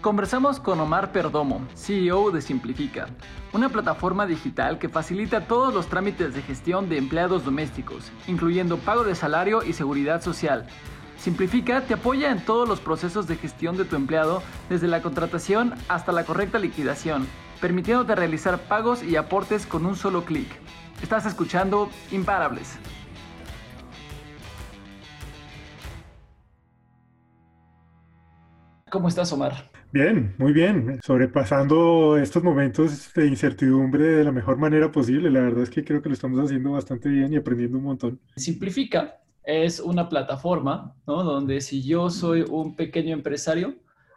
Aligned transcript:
Conversamos 0.00 0.60
con 0.60 0.78
Omar 0.78 1.10
Perdomo, 1.10 1.66
CEO 1.74 2.30
de 2.30 2.40
Simplifica, 2.40 3.08
una 3.52 3.68
plataforma 3.68 4.26
digital 4.26 4.78
que 4.78 4.88
facilita 4.88 5.48
todos 5.48 5.74
los 5.74 5.88
trámites 5.88 6.34
de 6.34 6.42
gestión 6.42 6.88
de 6.88 6.98
empleados 6.98 7.44
domésticos, 7.44 8.12
incluyendo 8.28 8.78
pago 8.78 9.02
de 9.02 9.16
salario 9.16 9.64
y 9.64 9.72
seguridad 9.72 10.22
social. 10.22 10.68
Simplifica 11.18 11.80
te 11.80 11.94
apoya 11.94 12.30
en 12.30 12.44
todos 12.44 12.68
los 12.68 12.78
procesos 12.78 13.26
de 13.26 13.36
gestión 13.36 13.76
de 13.76 13.84
tu 13.84 13.96
empleado, 13.96 14.40
desde 14.68 14.86
la 14.86 15.02
contratación 15.02 15.74
hasta 15.88 16.12
la 16.12 16.24
correcta 16.24 16.60
liquidación, 16.60 17.26
permitiéndote 17.60 18.14
realizar 18.14 18.60
pagos 18.68 19.02
y 19.02 19.16
aportes 19.16 19.66
con 19.66 19.84
un 19.84 19.96
solo 19.96 20.24
clic. 20.24 20.48
Estás 21.02 21.26
escuchando 21.26 21.90
Imparables. 22.12 22.78
¿Cómo 28.90 29.08
estás, 29.08 29.32
Omar? 29.32 29.77
Bien, 29.90 30.34
muy 30.36 30.52
bien. 30.52 31.00
Sobrepasando 31.02 32.18
estos 32.18 32.42
momentos 32.42 33.12
de 33.14 33.26
incertidumbre 33.26 34.04
de 34.04 34.24
la 34.24 34.32
mejor 34.32 34.58
manera 34.58 34.92
posible. 34.92 35.30
La 35.30 35.40
verdad 35.40 35.62
es 35.62 35.70
que 35.70 35.84
creo 35.84 36.02
que 36.02 36.10
lo 36.10 36.14
estamos 36.14 36.38
haciendo 36.44 36.72
bastante 36.72 37.08
bien 37.08 37.32
y 37.32 37.36
aprendiendo 37.36 37.78
un 37.78 37.84
montón. 37.84 38.20
Simplifica 38.36 39.18
es 39.42 39.80
una 39.80 40.08
plataforma, 40.10 40.94
¿no? 41.06 41.24
Donde 41.24 41.62
si 41.62 41.82
yo 41.82 42.10
soy 42.10 42.42
un 42.42 42.76
pequeño 42.76 43.14
empresario 43.14 43.76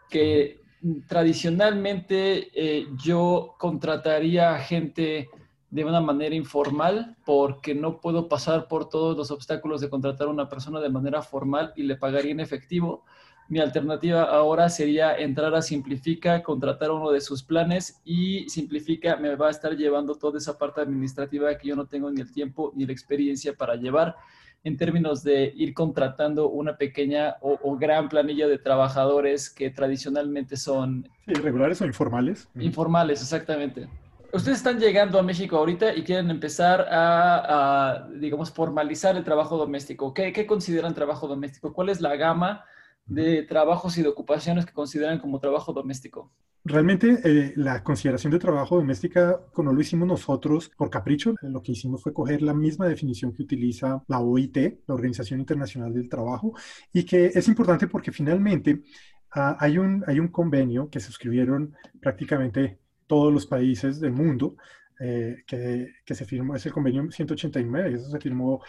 que 0.09 0.59
tradicionalmente 1.07 2.49
eh, 2.53 2.87
yo 3.01 3.55
contrataría 3.57 4.53
a 4.53 4.59
gente 4.59 5.29
de 5.69 5.85
una 5.85 6.01
manera 6.01 6.35
informal 6.35 7.15
porque 7.25 7.73
no 7.73 8.01
puedo 8.01 8.27
pasar 8.27 8.67
por 8.67 8.89
todos 8.89 9.15
los 9.15 9.31
obstáculos 9.31 9.79
de 9.79 9.89
contratar 9.89 10.27
a 10.27 10.31
una 10.31 10.49
persona 10.49 10.81
de 10.81 10.89
manera 10.89 11.21
formal 11.21 11.71
y 11.77 11.83
le 11.83 11.95
pagaría 11.95 12.33
en 12.33 12.41
efectivo 12.41 13.05
mi 13.51 13.59
alternativa 13.59 14.23
ahora 14.23 14.69
sería 14.69 15.13
entrar 15.17 15.53
a 15.53 15.61
Simplifica, 15.61 16.41
contratar 16.41 16.89
uno 16.89 17.11
de 17.11 17.19
sus 17.19 17.43
planes 17.43 17.99
y 18.05 18.47
Simplifica 18.47 19.17
me 19.17 19.35
va 19.35 19.47
a 19.47 19.51
estar 19.51 19.75
llevando 19.75 20.15
toda 20.15 20.37
esa 20.37 20.57
parte 20.57 20.79
administrativa 20.79 21.53
que 21.57 21.67
yo 21.67 21.75
no 21.75 21.85
tengo 21.85 22.09
ni 22.09 22.21
el 22.21 22.31
tiempo 22.31 22.71
ni 22.77 22.85
la 22.85 22.93
experiencia 22.93 23.53
para 23.53 23.75
llevar 23.75 24.15
en 24.63 24.77
términos 24.77 25.21
de 25.21 25.51
ir 25.53 25.73
contratando 25.73 26.47
una 26.47 26.77
pequeña 26.77 27.35
o, 27.41 27.75
gran 27.75 28.07
planilla 28.07 28.47
de 28.47 28.57
trabajadores 28.57 29.49
que 29.49 29.69
tradicionalmente 29.69 30.55
son... 30.55 31.09
irregulares 31.27 31.81
o 31.81 31.85
informales. 31.85 32.47
Informales, 32.57 33.21
exactamente. 33.21 33.89
Ustedes 34.31 34.59
están 34.59 34.79
llegando 34.79 35.19
a 35.19 35.23
México 35.23 35.57
ahorita 35.57 35.93
y 35.93 36.03
quieren 36.03 36.31
empezar 36.31 36.87
a, 36.89 38.07
digamos, 38.15 38.49
formalizar 38.49 39.17
el 39.17 39.25
trabajo 39.25 39.57
doméstico. 39.57 40.13
¿Qué, 40.13 40.31
¿Qué 40.31 40.45
consideran 40.45 40.93
trabajo 40.93 41.27
doméstico? 41.27 41.73
¿Cuál 41.73 41.89
es 41.89 41.99
la 41.99 42.15
gama 42.15 42.63
de 43.11 43.43
trabajos 43.43 43.97
y 43.97 44.03
de 44.03 44.07
ocupaciones 44.07 44.65
que 44.65 44.73
consideran 44.73 45.19
como 45.19 45.39
trabajo 45.39 45.73
doméstico? 45.73 46.31
Realmente 46.63 47.19
eh, 47.23 47.53
la 47.55 47.83
consideración 47.83 48.31
de 48.31 48.39
trabajo 48.39 48.75
doméstica 48.77 49.41
no 49.57 49.73
lo 49.73 49.81
hicimos 49.81 50.07
nosotros 50.07 50.69
por 50.77 50.89
capricho. 50.89 51.35
Lo 51.41 51.61
que 51.61 51.73
hicimos 51.73 52.03
fue 52.03 52.13
coger 52.13 52.41
la 52.41 52.53
misma 52.53 52.87
definición 52.87 53.33
que 53.33 53.43
utiliza 53.43 54.03
la 54.07 54.19
OIT, 54.19 54.57
la 54.87 54.93
Organización 54.93 55.39
Internacional 55.39 55.93
del 55.93 56.07
Trabajo, 56.07 56.53
y 56.93 57.03
que 57.03 57.25
es 57.27 57.47
importante 57.47 57.87
porque 57.87 58.11
finalmente 58.11 58.83
ah, 59.31 59.57
hay, 59.59 59.77
un, 59.77 60.03
hay 60.07 60.19
un 60.19 60.27
convenio 60.27 60.89
que 60.89 60.99
suscribieron 60.99 61.75
prácticamente 61.99 62.79
todos 63.07 63.33
los 63.33 63.45
países 63.47 63.99
del 63.99 64.13
mundo, 64.13 64.55
eh, 64.99 65.43
que, 65.47 65.95
que, 66.05 66.15
se 66.15 66.25
firmó, 66.25 66.55
es 66.55 66.65
el 66.65 66.71
convenio 66.71 67.09
189, 67.11 67.91
y 67.91 67.93
eso 67.95 68.09
se 68.09 68.19
firmó 68.19 68.61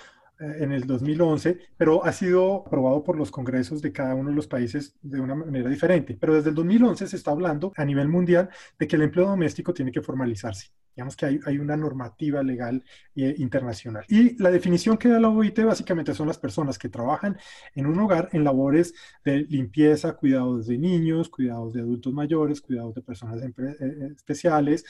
en 0.43 0.73
el 0.73 0.87
2011, 0.87 1.59
pero 1.77 2.05
ha 2.05 2.13
sido 2.13 2.65
aprobado 2.67 3.03
por 3.05 3.17
los 3.17 3.31
congresos 3.31 3.81
de 3.83 3.93
cada 3.93 4.15
uno 4.15 4.31
de 4.31 4.37
los 4.37 4.47
países 4.47 4.95
de 5.03 5.21
una 5.21 5.35
manera 5.35 5.69
diferente. 5.69 6.17
Pero 6.19 6.35
desde 6.35 6.51
el 6.51 6.55
2011 6.55 7.07
se 7.07 7.17
está 7.17 7.31
hablando 7.31 7.73
a 7.77 7.85
nivel 7.85 8.09
mundial 8.09 8.51
de 8.79 8.87
que 8.87 8.97
el 8.97 9.03
empleo 9.03 9.27
doméstico 9.27 9.73
tiene 9.73 9.93
que 9.93 10.03
formalizarse. 10.03 10.71
Digamos 10.95 11.17
que 11.17 11.25
hay, 11.25 11.41
hay 11.47 11.59
una 11.59 11.77
normativa 11.77 12.43
legal 12.43 12.85
eh, 13.17 13.35
internacional. 13.39 14.05
Y 14.09 14.41
la 14.43 14.51
definición 14.51 14.99
que 14.99 15.09
da 15.09 15.19
la 15.19 15.31
OIT 15.31 15.61
básicamente 15.65 16.13
son 16.13 16.29
las 16.29 16.39
personas 16.39 16.79
que 16.79 16.91
trabajan 16.91 17.39
en 17.75 17.87
un 17.87 17.99
hogar 17.99 18.29
en 18.33 18.45
labores 18.45 18.95
de 19.25 19.39
limpieza, 19.39 20.13
cuidados 20.15 20.67
de 20.67 20.77
niños, 20.77 21.31
cuidados 21.31 21.73
de 21.73 21.81
adultos 21.81 22.13
mayores, 22.13 22.61
cuidados 22.61 22.95
de 22.95 23.01
personas 23.01 23.41
eh, 23.43 23.55
eh, 23.59 24.13
especiales, 24.15 24.85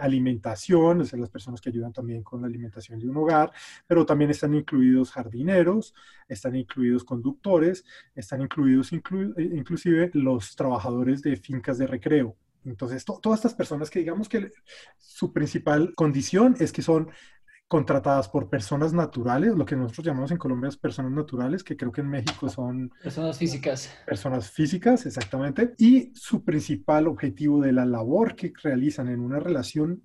alimentación, 0.00 1.00
es 1.00 1.12
las 1.14 1.30
personas 1.30 1.60
que 1.60 1.70
ayudan 1.70 1.92
también 1.92 2.22
con 2.22 2.42
la 2.42 2.48
alimentación 2.48 2.98
de 2.98 3.08
un 3.08 3.16
hogar, 3.16 3.50
pero 3.86 4.04
también 4.04 4.30
están 4.30 4.54
incluidos 4.54 4.95
jardineros, 5.04 5.94
están 6.28 6.56
incluidos 6.56 7.04
conductores, 7.04 7.84
están 8.14 8.42
incluidos 8.42 8.92
inclusive 8.92 10.10
los 10.14 10.56
trabajadores 10.56 11.22
de 11.22 11.36
fincas 11.36 11.78
de 11.78 11.86
recreo. 11.86 12.36
Entonces, 12.64 13.04
todas 13.04 13.38
estas 13.38 13.54
personas 13.54 13.90
que 13.90 14.00
digamos 14.00 14.28
que 14.28 14.50
su 14.98 15.32
principal 15.32 15.94
condición 15.94 16.56
es 16.58 16.72
que 16.72 16.82
son 16.82 17.10
contratadas 17.68 18.28
por 18.28 18.48
personas 18.48 18.92
naturales, 18.92 19.54
lo 19.56 19.64
que 19.64 19.74
nosotros 19.74 20.06
llamamos 20.06 20.30
en 20.30 20.38
Colombia 20.38 20.70
personas 20.80 21.12
naturales, 21.12 21.64
que 21.64 21.76
creo 21.76 21.90
que 21.90 22.00
en 22.00 22.08
México 22.08 22.48
son... 22.48 22.92
Personas 23.02 23.38
físicas. 23.38 23.92
Personas 24.06 24.50
físicas, 24.50 25.04
exactamente. 25.04 25.74
Y 25.78 26.12
su 26.14 26.44
principal 26.44 27.08
objetivo 27.08 27.60
de 27.60 27.72
la 27.72 27.84
labor 27.84 28.36
que 28.36 28.52
realizan 28.62 29.08
en 29.08 29.20
una 29.20 29.40
relación 29.40 30.02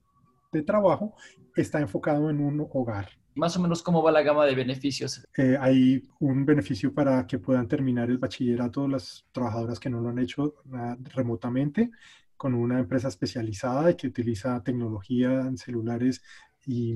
de 0.52 0.64
trabajo 0.64 1.16
está 1.56 1.80
enfocado 1.80 2.30
en 2.30 2.40
un 2.40 2.68
hogar. 2.74 3.10
Más 3.36 3.56
o 3.56 3.62
menos, 3.62 3.82
¿cómo 3.82 4.04
va 4.04 4.12
la 4.12 4.24
gama 4.24 4.46
de 4.46 4.56
beneficios? 4.56 5.26
Eh, 5.38 5.58
hay 5.60 6.04
un 6.20 6.46
beneficio 6.46 6.94
para 6.94 7.26
que 7.26 7.40
puedan 7.40 7.68
terminar 7.68 8.10
el 8.10 8.18
bachillerato 8.18 8.88
las 8.88 9.26
trabajadoras 9.32 9.80
que 9.80 9.90
no 9.90 10.02
lo 10.02 10.10
han 10.10 10.20
hecho 10.20 10.56
ah, 10.74 10.98
remotamente 11.14 11.92
con 12.36 12.56
una 12.56 12.80
empresa 12.80 13.08
especializada 13.08 13.96
que 13.96 14.08
utiliza 14.08 14.64
tecnología 14.64 15.42
en 15.42 15.58
celulares 15.58 16.24
y, 16.66 16.96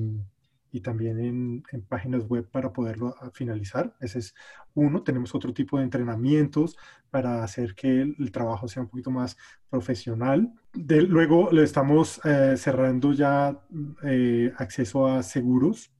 y 0.72 0.80
también 0.80 1.20
en, 1.20 1.62
en, 1.70 1.82
páginas 1.82 2.26
web 2.26 2.50
para 2.50 2.72
poderlo 2.72 3.14
ah, 3.20 3.30
finalizar. 3.32 3.94
Ese 4.00 4.18
es 4.18 4.34
uno. 4.74 5.02
Tenemos 5.02 5.34
otro 5.34 5.54
tipo 5.54 5.78
de 5.78 5.84
entrenamientos 5.84 6.76
para 7.10 7.44
hacer 7.44 7.74
que 7.74 8.02
el, 8.02 8.32
trabajo 8.32 8.68
sea 8.68 8.82
un 8.82 8.88
poquito 8.88 9.10
más 9.10 9.38
profesional. 9.70 10.52
De, 10.74 11.00
luego 11.00 11.50
le 11.50 11.62
estamos 11.62 12.20
eh, 12.24 12.56
cerrando 12.56 13.12
ya 13.12 13.58
eh, 14.02 14.52
acceso 14.58 15.06
a 15.06 15.22
seguros 15.22 15.95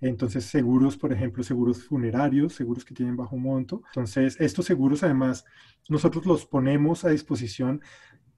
entonces, 0.00 0.44
seguros, 0.46 0.96
por 0.96 1.12
ejemplo, 1.12 1.42
seguros 1.42 1.84
funerarios, 1.84 2.54
seguros 2.54 2.84
que 2.84 2.94
tienen 2.94 3.16
bajo 3.16 3.36
monto. 3.36 3.82
Entonces, 3.88 4.36
estos 4.40 4.64
seguros, 4.66 5.02
además, 5.02 5.44
nosotros 5.88 6.24
los 6.26 6.46
ponemos 6.46 7.04
a 7.04 7.10
disposición 7.10 7.82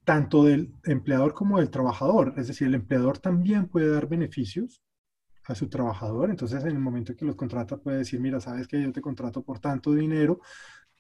tanto 0.05 0.45
del 0.45 0.75
empleador 0.85 1.35
como 1.35 1.59
del 1.59 1.71
trabajador. 1.71 2.35
Es 2.37 2.49
decir, 2.49 2.67
el 2.67 2.75
empleador 2.75 3.19
también 3.19 3.69
puede 3.69 3.89
dar 3.91 4.09
beneficios 4.09 4.83
a 5.45 5.55
su 5.55 5.69
trabajador. 5.69 6.31
Entonces, 6.31 6.63
en 6.65 6.71
el 6.71 6.79
momento 6.79 7.15
que 7.15 7.25
los 7.25 7.37
contrata, 7.37 7.77
puede 7.77 7.99
decir, 7.99 8.21
mira, 8.21 8.41
sabes 8.41 8.67
que 8.67 8.83
yo 8.83 8.93
te 8.93 9.01
contrato 9.01 9.43
por 9.43 9.59
tanto 9.61 9.93
dinero. 9.93 10.41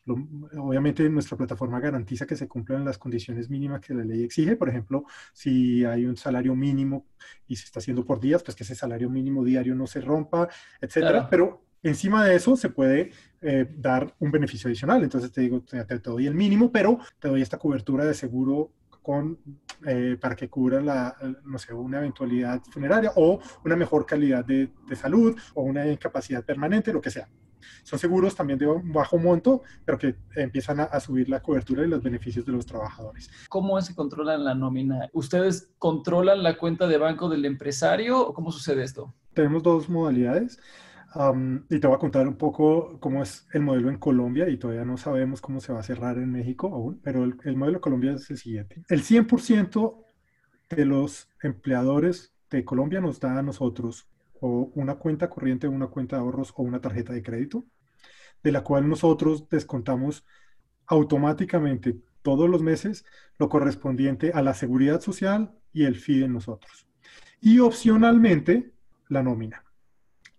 Obviamente, 0.06 1.08
nuestra 1.08 1.36
plataforma 1.36 1.80
garantiza 1.80 2.26
que 2.26 2.36
se 2.36 2.48
cumplan 2.48 2.84
las 2.84 2.98
condiciones 2.98 3.48
mínimas 3.48 3.80
que 3.80 3.94
la 3.94 4.04
ley 4.04 4.24
exige. 4.24 4.56
Por 4.56 4.68
ejemplo, 4.68 5.04
si 5.32 5.84
hay 5.84 6.06
un 6.06 6.16
salario 6.16 6.54
mínimo 6.54 7.06
y 7.46 7.56
se 7.56 7.66
está 7.66 7.80
haciendo 7.80 8.04
por 8.04 8.20
días, 8.20 8.42
pues 8.42 8.56
que 8.56 8.64
ese 8.64 8.74
salario 8.74 9.08
mínimo 9.10 9.44
diario 9.44 9.74
no 9.74 9.86
se 9.86 10.00
rompa, 10.00 10.48
etcétera. 10.80 11.28
Pero 11.30 11.62
Encima 11.82 12.24
de 12.24 12.36
eso 12.36 12.56
se 12.56 12.68
puede 12.68 13.10
eh, 13.40 13.68
dar 13.76 14.14
un 14.20 14.30
beneficio 14.30 14.68
adicional. 14.68 15.02
Entonces 15.02 15.32
te 15.32 15.40
digo, 15.40 15.62
te, 15.62 15.84
te, 15.84 15.98
doy 15.98 16.26
el 16.26 16.34
mínimo, 16.34 16.70
pero 16.70 16.98
te 17.18 17.28
doy 17.28 17.42
esta 17.42 17.58
cobertura 17.58 18.04
de 18.04 18.14
seguro 18.14 18.70
con, 19.02 19.36
eh, 19.84 20.16
para 20.20 20.36
que 20.36 20.48
cubra 20.48 20.80
la, 20.80 21.16
no 21.44 21.58
sé, 21.58 21.74
una 21.74 21.98
eventualidad 21.98 22.62
funeraria 22.70 23.10
o 23.16 23.40
una 23.64 23.74
mejor 23.74 24.06
calidad 24.06 24.44
de, 24.44 24.70
de, 24.88 24.96
salud 24.96 25.36
o 25.54 25.62
una 25.62 25.88
incapacidad 25.88 26.44
permanente, 26.44 26.92
lo 26.92 27.00
que 27.00 27.10
sea. 27.10 27.28
Son 27.82 27.98
seguros 27.98 28.34
también 28.34 28.58
de 28.58 28.66
bajo 28.84 29.18
monto, 29.18 29.62
pero 29.84 29.98
que 29.98 30.16
empiezan 30.36 30.80
a, 30.80 30.84
a 30.84 31.00
subir 31.00 31.28
la 31.28 31.40
cobertura 31.40 31.84
y 31.84 31.88
los 31.88 32.02
beneficios 32.02 32.44
de 32.46 32.52
los 32.52 32.66
trabajadores. 32.66 33.30
¿Cómo 33.48 33.80
se 33.80 33.94
controla 33.94 34.36
la 34.36 34.54
nómina? 34.54 35.08
¿Ustedes 35.12 35.72
controlan 35.78 36.42
la 36.42 36.56
cuenta 36.56 36.86
de 36.86 36.98
banco 36.98 37.28
del 37.28 37.44
empresario 37.44 38.20
o 38.20 38.34
cómo 38.34 38.52
sucede 38.52 38.82
esto? 38.82 39.14
Tenemos 39.34 39.62
dos 39.62 39.88
modalidades 39.88 40.58
y 41.68 41.78
te 41.78 41.86
voy 41.86 41.96
a 41.96 41.98
contar 41.98 42.26
un 42.26 42.36
poco 42.36 42.98
cómo 42.98 43.22
es 43.22 43.46
el 43.52 43.62
modelo 43.62 43.90
en 43.90 43.98
Colombia 43.98 44.48
y 44.48 44.56
todavía 44.56 44.84
no 44.84 44.96
sabemos 44.96 45.40
cómo 45.42 45.60
se 45.60 45.72
va 45.72 45.80
a 45.80 45.82
cerrar 45.82 46.16
en 46.16 46.32
México 46.32 46.68
aún, 46.72 47.00
pero 47.02 47.24
el, 47.24 47.36
el 47.44 47.56
modelo 47.56 47.78
de 47.78 47.82
Colombia 47.82 48.12
es 48.12 48.30
el 48.30 48.38
siguiente. 48.38 48.82
El 48.88 49.02
100% 49.02 50.04
de 50.70 50.84
los 50.86 51.28
empleadores 51.42 52.32
de 52.50 52.64
Colombia 52.64 53.00
nos 53.00 53.20
da 53.20 53.38
a 53.38 53.42
nosotros 53.42 54.08
o 54.42 54.72
una 54.74 54.96
cuenta 54.96 55.30
corriente, 55.30 55.68
una 55.68 55.86
cuenta 55.86 56.16
de 56.16 56.22
ahorros 56.22 56.52
o 56.56 56.62
una 56.62 56.80
tarjeta 56.80 57.12
de 57.12 57.22
crédito, 57.22 57.64
de 58.42 58.50
la 58.50 58.64
cual 58.64 58.88
nosotros 58.88 59.48
descontamos 59.48 60.26
automáticamente 60.86 61.96
todos 62.22 62.50
los 62.50 62.60
meses 62.60 63.04
lo 63.38 63.48
correspondiente 63.48 64.32
a 64.34 64.42
la 64.42 64.54
seguridad 64.54 65.00
social 65.00 65.54
y 65.72 65.84
el 65.84 65.94
FIDE 65.94 66.24
en 66.24 66.32
nosotros. 66.32 66.88
Y 67.40 67.60
opcionalmente 67.60 68.72
la 69.08 69.22
nómina. 69.22 69.64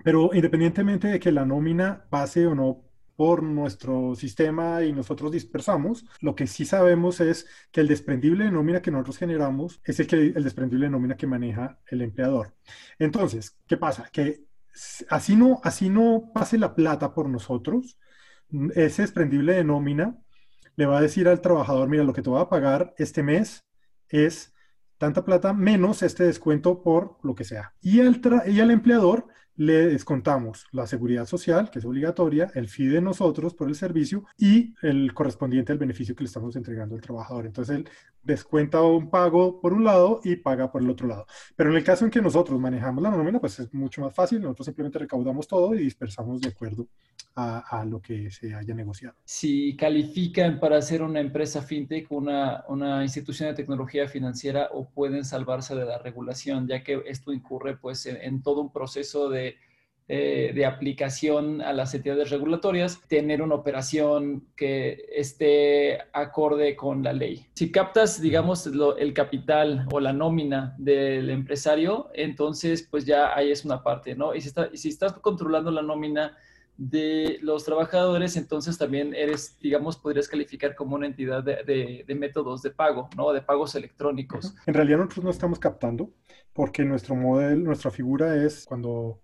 Pero 0.04 0.32
independientemente 0.34 1.08
de 1.08 1.20
que 1.22 1.32
la 1.32 1.46
nómina 1.46 2.06
pase 2.10 2.46
o 2.46 2.56
no 2.56 2.82
por 3.16 3.44
nuestro 3.44 4.16
sistema 4.16 4.84
y 4.84 4.94
nosotros 4.94 5.32
dispersamos. 5.32 6.06
Lo 6.20 6.36
que 6.36 6.48
sí 6.48 6.66
sabemos 6.66 7.20
es 7.20 7.48
que 7.72 7.82
el 7.82 7.88
desprendible 7.88 8.46
de 8.46 8.52
nómina 8.52 8.82
que 8.82 8.92
nosotros 8.92 9.18
generamos 9.18 9.82
es 9.84 10.00
el, 10.00 10.08
que, 10.08 10.16
el 10.16 10.44
desprendible 10.44 10.86
de 10.86 10.92
nómina 10.92 11.18
que 11.18 11.28
maneja 11.28 11.80
el 11.88 12.02
empleador. 12.02 12.54
Entonces, 13.00 13.58
¿qué 13.68 13.78
pasa? 13.78 14.10
Que 14.12 14.46
así 15.10 15.36
no, 15.36 15.62
así 15.64 15.90
no 15.90 16.32
pase 16.34 16.58
la 16.58 16.76
plata 16.76 17.14
por 17.14 17.30
nosotros, 17.30 17.98
ese 18.76 19.02
desprendible 19.02 19.54
de 19.54 19.64
nómina 19.64 20.18
le 20.76 20.86
va 20.86 20.98
a 20.98 21.02
decir 21.02 21.28
al 21.28 21.42
trabajador, 21.42 21.88
mira, 21.88 22.04
lo 22.04 22.14
que 22.14 22.22
te 22.22 22.30
voy 22.30 22.42
a 22.42 22.50
pagar 22.50 22.94
este 22.98 23.24
mes 23.24 23.64
es 24.10 24.54
tanta 24.98 25.26
plata 25.26 25.54
menos 25.54 26.02
este 26.02 26.24
descuento 26.24 26.82
por 26.82 27.18
lo 27.24 27.36
que 27.36 27.44
sea. 27.44 27.74
Y 27.82 28.00
al, 28.00 28.22
y 28.48 28.60
al 28.60 28.72
empleador 28.72 29.28
le 29.56 29.88
descontamos 29.88 30.66
la 30.72 30.88
seguridad 30.88 31.26
social, 31.26 31.70
que 31.70 31.80
es 31.80 31.86
obligatoria, 31.86 32.52
el 32.56 32.68
fee 32.68 32.88
de 32.88 33.02
nosotros 33.02 33.54
por 33.54 33.70
el 33.70 33.76
servicio 33.76 34.26
y 34.38 34.74
el 34.82 35.14
correspondiente 35.14 35.72
al 35.72 35.78
beneficio 35.78 36.16
que 36.16 36.24
le 36.24 36.28
estamos 36.28 36.56
entregando 36.56 36.96
al 36.96 37.02
trabajador. 37.02 37.46
Entonces, 37.46 37.78
él 37.78 37.90
descuenta 38.24 38.82
un 38.82 39.10
pago 39.10 39.60
por 39.60 39.74
un 39.74 39.84
lado 39.84 40.22
y 40.24 40.38
paga 40.38 40.72
por 40.72 40.82
el 40.82 40.90
otro 40.90 41.08
lado. 41.08 41.26
Pero 41.56 41.70
en 41.70 41.76
el 41.76 41.84
caso 41.84 42.06
en 42.06 42.12
que 42.12 42.22
nosotros 42.22 42.60
manejamos 42.60 43.04
la 43.04 43.12
nómina, 43.12 43.40
pues 43.40 43.60
es 43.60 43.74
mucho 43.74 44.02
más 44.02 44.14
fácil. 44.14 44.42
Nosotros 44.42 44.66
simplemente 44.66 45.00
recaudamos 45.00 45.48
todo 45.48 45.76
y 45.76 45.80
dispersamos 45.80 46.42
de 46.42 46.50
acuerdo 46.50 46.88
a, 47.36 47.80
a 47.80 47.86
lo 47.86 48.02
que 48.02 48.32
se 48.32 48.54
haya 48.54 48.74
negociado. 48.74 49.16
Si 49.26 49.76
califican 49.76 50.60
para 50.60 50.82
ser 50.82 51.02
una 51.02 51.20
empresa 51.20 51.62
fintech, 51.62 52.12
una, 52.12 52.64
una 52.70 53.04
institución 53.04 53.50
de 53.50 53.56
tecnología 53.56 54.08
financiera 54.08 54.70
o 54.72 54.90
pueden 54.90 55.26
salvarse 55.26 55.76
de 55.76 55.86
la 55.86 55.98
regulación, 55.98 56.68
ya 56.68 56.84
que 56.84 57.02
esto 57.06 57.34
incurre 57.34 57.78
pues 57.78 58.06
en 58.06 58.42
todo 58.42 58.62
un 58.62 58.72
proceso 58.72 59.30
de 59.30 59.53
eh, 60.08 60.52
de, 60.54 60.66
aplicación 60.66 61.62
a 61.62 61.72
las 61.72 61.94
entidades 61.94 62.30
regulatorias, 62.30 63.00
tener 63.08 63.42
una 63.42 63.56
operación 63.56 64.48
que 64.56 65.06
esté 65.16 66.00
acorde 66.12 66.76
con 66.76 67.04
la 67.04 67.14
ley. 67.14 67.48
Si 67.54 67.72
captas, 67.72 68.22
digamos, 68.22 68.70
el 68.98 69.14
capital 69.14 69.88
o 69.92 70.00
la 70.00 70.12
nómina 70.12 70.76
del 70.78 71.30
empresario, 71.30 72.10
entonces 72.14 72.88
pues 72.90 73.06
ya 73.06 73.36
ahí 73.36 73.52
es 73.52 73.64
una 73.64 73.82
parte, 73.82 74.16
¿no? 74.16 74.36
Y 74.36 74.42
si, 74.42 74.52
si 74.74 74.90
estás 74.90 75.14
controlando 75.14 75.72
la 75.72 75.82
nómina 75.82 76.38
de 76.78 77.38
los 77.42 77.64
trabajadores, 77.64 78.36
entonces 78.36 78.78
también 78.78 79.14
eres, 79.14 79.58
digamos, 79.60 79.98
podrías 79.98 80.28
calificar 80.28 80.76
como 80.76 80.96
una 80.96 81.06
entidad 81.06 81.44
de, 81.44 82.04
de, 82.06 82.16
métodos 82.16 82.62
de 82.62 82.72
pago, 82.72 83.10
¿no? 83.16 83.32
De 83.32 83.42
pagos 83.42 83.76
electrónicos. 83.76 84.56
En 84.66 84.74
realidad 84.74 84.98
nosotros 84.98 85.24
no 85.24 85.32
estamos 85.32 85.60
captando 85.60 86.10
porque 86.52 86.84
nuestro 86.84 87.16
modelo, 87.16 87.58
nuestra 87.58 87.92
figura 87.92 88.44
es 88.44 88.66
cuando 88.66 89.23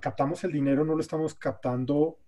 captamos 0.00 0.44
el 0.44 0.52
dinero, 0.52 0.84
no 0.84 0.94
lo 0.94 1.00
estamos 1.00 1.34
captando 1.34 2.18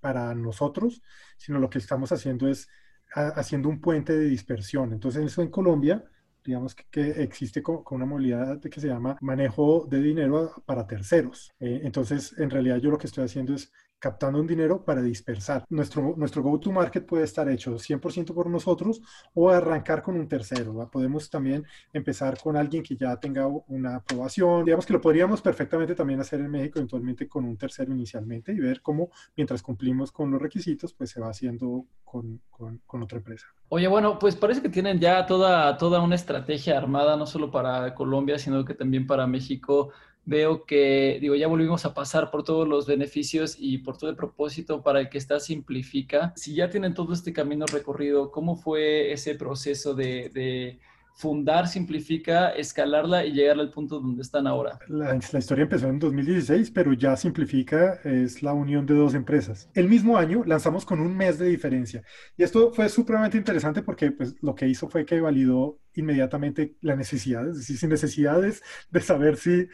para 0.00 0.34
nosotros, 0.34 1.02
sino 1.36 1.58
lo 1.58 1.70
que 1.70 1.78
estamos 1.78 2.12
haciendo 2.12 2.48
es 2.48 2.68
haciendo 3.12 3.68
un 3.68 3.80
puente 3.80 4.16
de 4.16 4.26
dispersión. 4.26 4.92
Entonces, 4.92 5.24
eso 5.24 5.42
en 5.42 5.50
Colombia, 5.50 6.04
digamos 6.44 6.74
que, 6.74 7.22
existe 7.22 7.62
con, 7.62 7.82
una 7.90 8.06
modalidad 8.06 8.60
que 8.60 8.80
se 8.80 8.88
llama 8.88 9.16
manejo 9.20 9.86
de 9.88 10.00
dinero 10.00 10.62
para 10.64 10.86
terceros. 10.86 11.52
Eh, 11.58 11.80
entonces, 11.84 12.38
en 12.38 12.50
realidad 12.50 12.78
yo 12.78 12.90
lo 12.90 12.98
que 12.98 13.06
estoy 13.06 13.24
haciendo 13.24 13.54
es 13.54 13.72
captando 14.00 14.40
un 14.40 14.46
dinero 14.46 14.82
para 14.84 15.02
dispersar. 15.02 15.64
Nuestro, 15.68 16.14
nuestro 16.16 16.42
go-to-market 16.42 17.06
puede 17.06 17.24
estar 17.24 17.48
hecho 17.48 17.74
100% 17.76 18.34
por 18.34 18.48
nosotros 18.48 19.02
o 19.34 19.50
arrancar 19.50 20.02
con 20.02 20.18
un 20.18 20.26
tercero. 20.26 20.88
Podemos 20.90 21.28
también 21.30 21.64
empezar 21.92 22.38
con 22.42 22.56
alguien 22.56 22.82
que 22.82 22.96
ya 22.96 23.14
tenga 23.16 23.46
una 23.46 23.96
aprobación. 23.96 24.64
Digamos 24.64 24.86
que 24.86 24.94
lo 24.94 25.00
podríamos 25.00 25.42
perfectamente 25.42 25.94
también 25.94 26.18
hacer 26.18 26.40
en 26.40 26.50
México, 26.50 26.78
eventualmente 26.78 27.28
con 27.28 27.44
un 27.44 27.56
tercero 27.56 27.92
inicialmente 27.92 28.52
y 28.52 28.58
ver 28.58 28.80
cómo 28.80 29.10
mientras 29.36 29.62
cumplimos 29.62 30.10
con 30.10 30.30
los 30.30 30.40
requisitos, 30.40 30.94
pues 30.94 31.10
se 31.10 31.20
va 31.20 31.28
haciendo 31.28 31.84
con, 32.02 32.40
con, 32.50 32.80
con 32.86 33.02
otra 33.02 33.18
empresa. 33.18 33.46
Oye, 33.68 33.86
bueno, 33.86 34.18
pues 34.18 34.34
parece 34.34 34.62
que 34.62 34.70
tienen 34.70 34.98
ya 34.98 35.26
toda, 35.26 35.76
toda 35.76 36.00
una 36.00 36.14
estrategia 36.14 36.78
armada, 36.78 37.16
no 37.16 37.26
solo 37.26 37.50
para 37.50 37.94
Colombia, 37.94 38.38
sino 38.38 38.64
que 38.64 38.74
también 38.74 39.06
para 39.06 39.26
México 39.26 39.92
veo 40.24 40.64
que, 40.64 41.18
digo, 41.20 41.34
ya 41.34 41.48
volvimos 41.48 41.84
a 41.84 41.94
pasar 41.94 42.30
por 42.30 42.44
todos 42.44 42.68
los 42.68 42.86
beneficios 42.86 43.56
y 43.58 43.78
por 43.78 43.96
todo 43.96 44.10
el 44.10 44.16
propósito 44.16 44.82
para 44.82 45.00
el 45.00 45.08
que 45.08 45.18
está 45.18 45.40
Simplifica. 45.40 46.32
Si 46.36 46.54
ya 46.54 46.68
tienen 46.70 46.94
todo 46.94 47.12
este 47.12 47.32
camino 47.32 47.66
recorrido, 47.66 48.30
¿cómo 48.30 48.56
fue 48.56 49.12
ese 49.12 49.34
proceso 49.34 49.94
de, 49.94 50.78
fundar 51.14 51.68
Simplifica, 51.68 52.50
escalarla 52.50 53.26
y 53.26 53.32
llegar 53.32 53.58
al 53.58 53.70
punto 53.70 54.00
donde 54.00 54.22
están 54.22 54.46
ahora? 54.46 54.78
La, 54.88 55.16
historia 55.16 55.64
empezó 55.64 55.88
en 55.88 55.98
2016, 55.98 56.70
pero 56.70 56.94
ya 56.94 57.16
Simplifica 57.16 57.94
es 58.04 58.42
la 58.42 58.54
unión 58.54 58.86
de 58.86 58.94
dos 58.94 59.14
empresas. 59.14 59.68
El 59.74 59.88
mismo 59.88 60.16
año 60.16 60.44
lanzamos 60.46 60.86
con 60.86 61.00
un 61.00 61.14
mes 61.14 61.38
de 61.38 61.48
diferencia. 61.48 62.02
Y 62.38 62.42
esto 62.42 62.72
fue 62.72 62.88
supremamente 62.88 63.36
interesante 63.36 63.82
porque 63.82 64.12
pues, 64.12 64.34
lo 64.40 64.54
que 64.54 64.68
hizo 64.68 64.88
fue 64.88 65.04
que 65.04 65.20
validó 65.20 65.78
inmediatamente 65.94 66.76
la 66.80 66.96
necesidad, 66.96 67.48
es 67.48 67.58
decir, 67.58 67.76
sin 67.76 67.90
necesidades 67.90 68.62
de 68.90 69.00
saber 69.00 69.36
si 69.36 69.68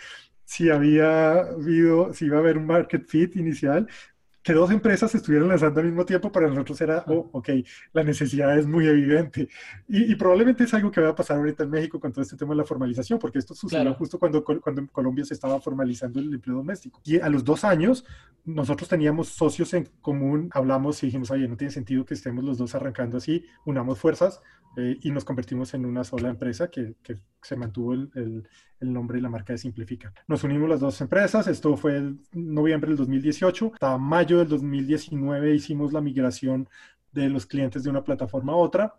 si 0.46 0.70
había 0.70 1.40
habido, 1.40 2.14
si 2.14 2.24
iba 2.26 2.36
a 2.36 2.40
haber 2.40 2.56
un 2.56 2.66
market 2.66 3.06
fit 3.06 3.36
inicial, 3.36 3.86
que 4.46 4.52
dos 4.52 4.70
empresas 4.70 5.12
estuvieran 5.12 5.48
lanzando 5.48 5.80
al 5.80 5.86
mismo 5.86 6.04
tiempo, 6.04 6.30
para 6.30 6.46
nosotros 6.46 6.80
era, 6.80 7.04
oh, 7.08 7.30
ok, 7.32 7.48
la 7.92 8.04
necesidad 8.04 8.56
es 8.56 8.64
muy 8.64 8.86
evidente. 8.86 9.48
Y, 9.88 10.14
probablemente 10.14 10.62
es 10.62 10.72
algo 10.72 10.92
que 10.92 11.00
va 11.00 11.08
a 11.08 11.14
pasar 11.16 11.38
ahorita 11.38 11.64
en 11.64 11.70
México 11.70 11.98
con 11.98 12.12
todo 12.12 12.22
este 12.22 12.36
tema 12.36 12.54
de 12.54 12.58
la 12.58 12.64
formalización, 12.64 13.18
porque 13.18 13.40
esto 13.40 13.56
sucedió 13.56 13.92
justo 13.94 14.20
cuando, 14.20 14.44
cuando 14.44 14.82
en 14.82 14.86
Colombia 14.86 15.24
se 15.24 15.34
estaba 15.34 15.60
formalizando 15.60 16.20
el 16.20 16.32
empleo 16.32 16.58
doméstico. 16.58 17.00
Y 17.04 17.18
a 17.18 17.28
los 17.28 17.42
dos 17.42 17.64
años, 17.64 18.04
nosotros 18.44 18.88
teníamos 18.88 19.30
socios 19.30 19.74
en 19.74 19.88
común, 20.00 20.48
hablamos 20.52 21.02
y 21.02 21.06
dijimos, 21.06 21.32
oye, 21.32 21.48
no 21.48 21.56
tiene 21.56 21.72
sentido 21.72 22.04
que 22.04 22.14
estemos 22.14 22.44
los 22.44 22.56
dos 22.56 22.72
arrancando 22.76 23.16
así, 23.16 23.44
unamos 23.64 23.98
fuerzas 23.98 24.40
eh, 24.76 24.96
y 25.02 25.10
nos 25.10 25.24
convertimos 25.24 25.74
en 25.74 25.86
una 25.86 26.04
sola 26.04 26.28
empresa 26.28 26.70
que, 26.70 26.94
que 27.02 27.16
se 27.42 27.56
mantuvo 27.56 27.94
el, 27.94 28.10
el, 28.14 28.48
el, 28.80 28.92
nombre 28.92 29.18
y 29.18 29.22
la 29.22 29.28
marca 29.28 29.52
de 29.52 29.58
Simplifica. 29.58 30.12
Nos 30.26 30.44
unimos 30.44 30.68
las 30.68 30.80
dos 30.80 31.00
empresas, 31.00 31.46
esto 31.46 31.76
fue 31.76 31.96
en 31.96 32.22
noviembre 32.32 32.90
del 32.90 32.98
2018, 32.98 33.72
hasta 33.74 33.98
mayo 33.98 34.38
del 34.38 34.48
2019 34.48 35.54
hicimos 35.54 35.92
la 35.92 36.00
migración 36.00 36.68
de 37.12 37.28
los 37.28 37.46
clientes 37.46 37.82
de 37.82 37.90
una 37.90 38.04
plataforma 38.04 38.52
a 38.52 38.56
otra 38.56 38.94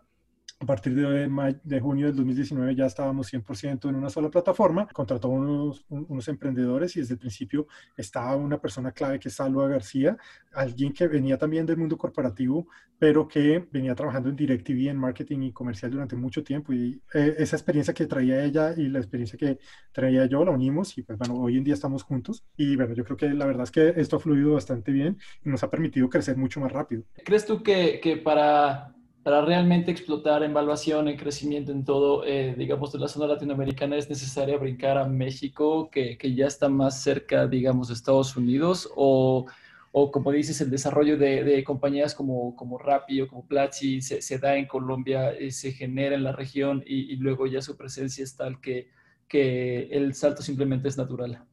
a 0.60 0.66
partir 0.66 0.94
de, 0.94 1.56
de, 1.62 1.80
junio 1.80 2.06
del 2.06 2.16
2019 2.16 2.74
ya 2.74 2.86
estábamos 2.86 3.32
100% 3.32 3.88
en 3.88 3.94
una 3.94 4.10
sola 4.10 4.28
plataforma, 4.28 4.88
contrató 4.88 5.28
unos, 5.28 5.84
unos 5.88 6.26
emprendedores 6.26 6.96
y 6.96 7.00
desde 7.00 7.14
el 7.14 7.20
principio 7.20 7.68
estaba 7.96 8.34
una 8.34 8.60
persona 8.60 8.90
clave 8.90 9.20
que 9.20 9.28
es 9.28 9.36
Salva 9.36 9.68
García, 9.68 10.16
alguien 10.52 10.92
que 10.92 11.06
venía 11.06 11.38
también 11.38 11.64
del 11.64 11.76
mundo 11.76 11.96
corporativo, 11.96 12.66
pero 12.98 13.28
que 13.28 13.68
venía 13.70 13.94
trabajando 13.94 14.30
en 14.30 14.36
DirecTV, 14.36 14.88
en 14.88 14.96
marketing 14.96 15.42
y 15.42 15.52
comercial 15.52 15.92
durante 15.92 16.16
mucho 16.16 16.42
tiempo 16.42 16.72
y 16.72 17.00
eh, 17.14 17.36
esa 17.38 17.54
experiencia 17.54 17.94
que 17.94 18.06
traía 18.06 18.42
ella 18.42 18.74
y 18.76 18.88
la 18.88 18.98
experiencia 18.98 19.38
que 19.38 19.58
traía 19.92 20.26
yo 20.26 20.44
la 20.44 20.50
unimos 20.50 20.98
y 20.98 21.02
pues 21.02 21.16
bueno, 21.18 21.36
hoy 21.36 21.56
en 21.56 21.62
día 21.62 21.74
estamos 21.74 22.02
juntos 22.02 22.44
y 22.56 22.74
bueno, 22.74 22.94
yo 22.94 23.04
creo 23.04 23.16
que 23.16 23.28
la 23.28 23.46
verdad 23.46 23.62
es 23.62 23.70
que 23.70 23.94
esto 23.96 24.16
ha 24.16 24.20
fluido 24.20 24.54
bastante 24.54 24.90
bien 24.90 25.18
y 25.44 25.50
nos 25.50 25.62
ha 25.62 25.70
permitido 25.70 26.08
crecer 26.08 26.36
mucho 26.36 26.58
más 26.58 26.72
rápido. 26.72 27.04
¿Crees 27.24 27.46
tú 27.46 27.62
que, 27.62 28.00
que 28.02 28.16
para 28.16 28.97
para 29.28 29.42
realmente 29.42 29.90
explotar 29.90 30.42
en 30.42 30.52
evaluación, 30.52 31.06
en 31.06 31.18
crecimiento 31.18 31.70
en 31.70 31.84
todo, 31.84 32.24
eh, 32.24 32.54
digamos, 32.56 32.92
de 32.92 32.98
la 32.98 33.08
zona 33.08 33.26
latinoamericana, 33.26 33.94
es 33.96 34.08
necesario 34.08 34.58
brincar 34.58 34.96
a 34.96 35.06
México, 35.06 35.90
que, 35.90 36.16
que 36.16 36.34
ya 36.34 36.46
está 36.46 36.70
más 36.70 37.02
cerca, 37.02 37.46
digamos, 37.46 37.88
de 37.88 37.94
Estados 37.94 38.34
Unidos, 38.38 38.90
o, 38.96 39.44
o 39.92 40.10
como 40.10 40.32
dices, 40.32 40.62
el 40.62 40.70
desarrollo 40.70 41.18
de, 41.18 41.44
de, 41.44 41.62
compañías 41.62 42.14
como, 42.14 42.56
como 42.56 42.78
Rappi 42.78 43.20
o 43.20 43.28
como 43.28 43.46
Platzi 43.46 44.00
se, 44.00 44.38
da 44.38 44.56
en 44.56 44.66
Colombia, 44.66 45.32
eh, 45.32 45.50
se 45.50 45.72
genera 45.72 46.14
en 46.14 46.24
la 46.24 46.32
región 46.32 46.82
y, 46.86 47.14
luego 47.16 47.46
ya 47.46 47.60
su 47.60 47.76
presencia 47.76 48.24
es 48.24 48.34
tal 48.34 48.62
que, 48.62 48.88
que 49.28 49.88
el 49.90 50.14
salto 50.14 50.40
simplemente 50.40 50.88
es 50.88 50.96
natural. 50.96 51.44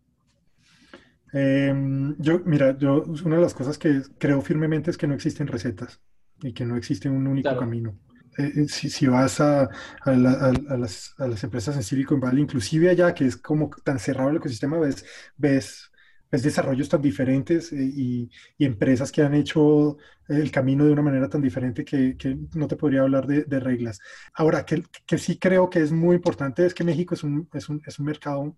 Eh, 1.33 1.73
yo, 2.19 2.39
mira, 2.45 2.77
yo, 2.77 3.03
una 3.25 3.35
de 3.35 3.41
las 3.41 3.53
cosas 3.53 3.77
que 3.77 4.01
creo 4.17 4.41
firmemente 4.41 4.91
es 4.91 4.97
que 4.97 5.07
no 5.07 5.13
existen 5.13 5.47
recetas 5.47 5.99
y 6.41 6.53
que 6.53 6.65
no 6.65 6.75
existe 6.77 7.09
un 7.09 7.27
único 7.27 7.55
camino. 7.57 7.97
Eh, 8.37 8.51
eh, 8.55 8.67
si, 8.67 8.89
si, 8.89 9.07
vas 9.07 9.39
a, 9.39 9.63
a, 9.63 9.69
a, 10.05 10.11
las, 10.11 11.15
a, 11.17 11.27
las, 11.27 11.43
empresas 11.43 11.75
en 11.75 11.83
Silicon 11.83 12.19
Valley, 12.19 12.43
inclusive 12.43 12.89
allá 12.89 13.13
que 13.13 13.25
es 13.25 13.37
como 13.37 13.69
tan 13.83 13.97
cerrado 13.97 14.29
el 14.29 14.37
ecosistema, 14.37 14.77
ves, 14.77 15.05
ves, 15.37 15.89
ves 16.29 16.43
desarrollos 16.43 16.89
tan 16.89 17.01
diferentes 17.01 17.71
eh, 17.71 17.77
y, 17.81 18.29
y, 18.57 18.65
empresas 18.65 19.11
que 19.11 19.21
han 19.21 19.33
hecho 19.35 19.97
el 20.27 20.51
camino 20.51 20.85
de 20.85 20.91
una 20.91 21.01
manera 21.01 21.29
tan 21.29 21.41
diferente 21.41 21.85
que, 21.85 22.17
que 22.17 22.37
no 22.55 22.67
te 22.67 22.75
podría 22.75 23.01
hablar 23.03 23.25
de, 23.25 23.45
de 23.45 23.59
reglas. 23.59 23.99
Ahora, 24.33 24.65
que, 24.65 24.83
que, 25.05 25.17
sí 25.17 25.37
creo 25.39 25.69
que 25.69 25.81
es 25.81 25.91
muy 25.91 26.17
importante 26.17 26.65
es 26.65 26.73
que 26.73 26.83
México 26.83 27.13
es 27.15 27.23
un, 27.23 27.47
es 27.53 27.69
un, 27.69 27.81
es 27.85 27.99
un 27.99 28.05
mercado 28.05 28.57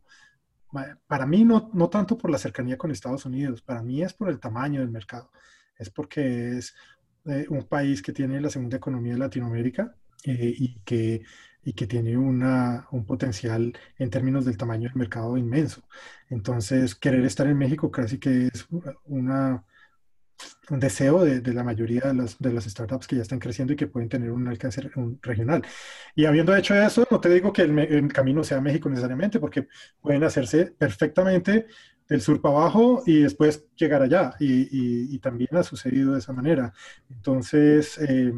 para 1.07 1.25
mí 1.25 1.43
no, 1.43 1.69
no 1.73 1.89
tanto 1.89 2.17
por 2.17 2.29
la 2.31 2.37
cercanía 2.37 2.77
con 2.77 2.91
Estados 2.91 3.25
Unidos, 3.25 3.61
para 3.61 3.81
mí 3.81 4.03
es 4.03 4.13
por 4.13 4.29
el 4.29 4.39
tamaño 4.39 4.81
del 4.81 4.91
mercado, 4.91 5.31
es 5.77 5.89
porque 5.89 6.57
es 6.57 6.75
eh, 7.27 7.45
un 7.49 7.63
país 7.63 8.01
que 8.01 8.13
tiene 8.13 8.41
la 8.41 8.49
segunda 8.49 8.77
economía 8.77 9.13
de 9.13 9.19
Latinoamérica 9.19 9.95
eh, 10.23 10.53
y, 10.57 10.79
que, 10.85 11.23
y 11.63 11.73
que 11.73 11.87
tiene 11.87 12.17
una, 12.17 12.87
un 12.91 13.05
potencial 13.05 13.77
en 13.97 14.09
términos 14.09 14.45
del 14.45 14.57
tamaño 14.57 14.89
del 14.89 14.97
mercado 14.97 15.37
inmenso. 15.37 15.83
Entonces, 16.29 16.95
querer 16.95 17.25
estar 17.25 17.47
en 17.47 17.57
México 17.57 17.91
casi 17.91 18.19
que 18.19 18.47
es 18.47 18.67
un 20.69 20.79
deseo 20.79 21.23
de, 21.23 21.41
de, 21.41 21.53
la 21.53 21.63
mayoría 21.63 22.01
de 22.01 22.13
las, 22.13 22.37
de 22.39 22.53
las 22.53 22.65
startups 22.65 23.07
que 23.07 23.15
ya 23.15 23.21
están 23.21 23.39
creciendo 23.39 23.73
y 23.73 23.75
que 23.75 23.87
pueden 23.87 24.09
tener 24.09 24.31
un 24.31 24.47
alcance 24.47 24.81
regional. 25.21 25.63
Y 26.15 26.25
habiendo 26.25 26.55
hecho 26.55 26.75
eso, 26.75 27.07
no 27.09 27.19
te 27.19 27.29
digo 27.29 27.51
que 27.53 27.63
el, 27.63 27.77
el, 27.79 28.13
camino 28.13 28.43
sea 28.43 28.61
México 28.61 28.89
necesariamente, 28.89 29.39
porque 29.39 29.67
pueden 30.01 30.23
hacerse 30.23 30.67
perfectamente 30.77 31.67
del 32.09 32.21
sur 32.21 32.41
para 32.41 32.55
abajo 32.55 33.03
y 33.05 33.21
después 33.21 33.67
llegar 33.75 34.01
allá. 34.01 34.33
Y, 34.39 34.63
y, 34.63 35.15
y 35.15 35.19
también 35.19 35.49
ha 35.53 35.63
sucedido 35.63 36.13
de 36.13 36.19
esa 36.19 36.33
manera. 36.33 36.73
Entonces, 37.09 37.97
eh, 37.99 38.33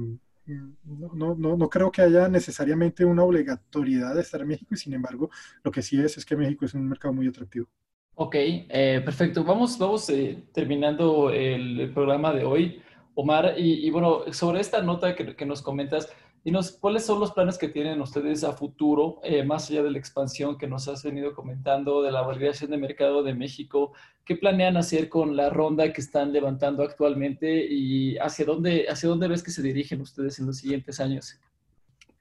no, 0.83 1.35
no, 1.35 1.57
no, 1.57 1.69
creo 1.69 1.91
que 1.91 2.01
haya 2.01 2.27
necesariamente 2.27 3.05
una 3.05 3.23
obligatoriedad 3.23 4.15
de 4.15 4.21
estar 4.21 4.41
en 4.41 4.47
México 4.47 4.73
y 4.73 4.77
sin 4.77 4.93
embargo, 4.93 5.29
lo 5.63 5.71
que 5.71 5.81
sí 5.81 5.99
es 6.01 6.17
es 6.17 6.25
que 6.25 6.35
México 6.35 6.65
es 6.65 6.73
un 6.73 6.87
mercado 6.87 7.13
muy 7.13 7.27
atractivo. 7.27 7.67
Ok, 8.15 8.35
eh, 8.35 9.01
perfecto. 9.05 9.43
Vamos, 9.43 9.77
vamos 9.77 10.09
eh, 10.09 10.43
terminando 10.53 11.29
el, 11.29 11.91
programa 11.93 12.33
de 12.33 12.43
hoy, 12.43 12.81
Omar. 13.15 13.53
Y, 13.57 13.89
bueno, 13.91 14.23
sobre 14.33 14.59
esta 14.59 14.81
nota 14.81 15.15
que, 15.15 15.45
nos 15.45 15.61
comentas, 15.61 16.11
dinos 16.43 16.71
cuáles 16.71 17.05
son 17.05 17.19
los 17.19 17.31
planes 17.31 17.57
que 17.57 17.69
tienen 17.69 18.01
ustedes 18.01 18.43
a 18.43 18.53
futuro, 18.53 19.19
eh, 19.23 19.43
más 19.43 19.69
allá 19.69 19.83
de 19.83 19.91
la 19.91 19.97
expansión 19.97 20.57
que 20.57 20.67
nos 20.67 20.87
has 20.87 21.03
venido 21.03 21.33
comentando, 21.33 22.01
de 22.01 22.11
la 22.11 22.21
validación 22.21 22.71
de 22.71 22.77
mercado 22.77 23.23
de 23.23 23.33
México. 23.33 23.93
¿Qué 24.25 24.35
planean 24.35 24.77
hacer 24.77 25.09
con 25.09 25.35
la 25.35 25.49
ronda 25.49 25.91
que 25.91 26.01
están 26.01 26.31
levantando 26.31 26.83
actualmente 26.83 27.65
y 27.65 28.17
hacia 28.17 28.45
dónde, 28.45 28.85
hacia 28.89 29.09
dónde 29.09 29.27
ves 29.27 29.43
que 29.43 29.51
se 29.51 29.61
dirigen 29.61 30.01
ustedes 30.01 30.39
en 30.39 30.45
los 30.45 30.57
siguientes 30.57 30.99
años? 30.99 31.39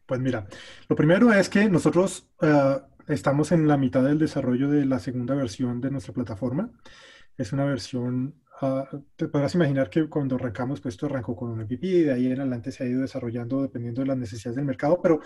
Pues 0.06 0.20
mira, 0.20 0.46
lo 0.88 0.96
primero 0.96 1.32
es 1.32 1.48
que 1.48 1.68
nosotros 1.68 2.26
uh, 2.40 2.80
Estamos 3.08 3.52
en 3.52 3.66
la 3.66 3.78
mitad 3.78 4.04
del 4.04 4.18
desarrollo 4.18 4.68
de 4.68 4.84
la 4.84 4.98
segunda 4.98 5.34
versión 5.34 5.80
de 5.80 5.90
nuestra 5.90 6.12
plataforma. 6.12 6.70
Es 7.38 7.52
una 7.52 7.64
versión, 7.64 8.34
uh, 8.60 8.98
te 9.16 9.28
podrás 9.28 9.54
imaginar 9.54 9.88
que 9.88 10.08
cuando 10.08 10.36
arrancamos, 10.36 10.80
pues 10.80 10.94
esto 10.94 11.06
arrancó 11.06 11.34
con 11.34 11.50
un 11.50 11.60
MVP 11.60 11.86
y 11.86 12.02
de 12.02 12.12
ahí 12.12 12.26
en 12.26 12.40
adelante 12.40 12.70
se 12.72 12.84
ha 12.84 12.86
ido 12.86 13.00
desarrollando 13.00 13.62
dependiendo 13.62 14.02
de 14.02 14.08
las 14.08 14.18
necesidades 14.18 14.56
del 14.56 14.66
mercado, 14.66 15.00
pero 15.00 15.20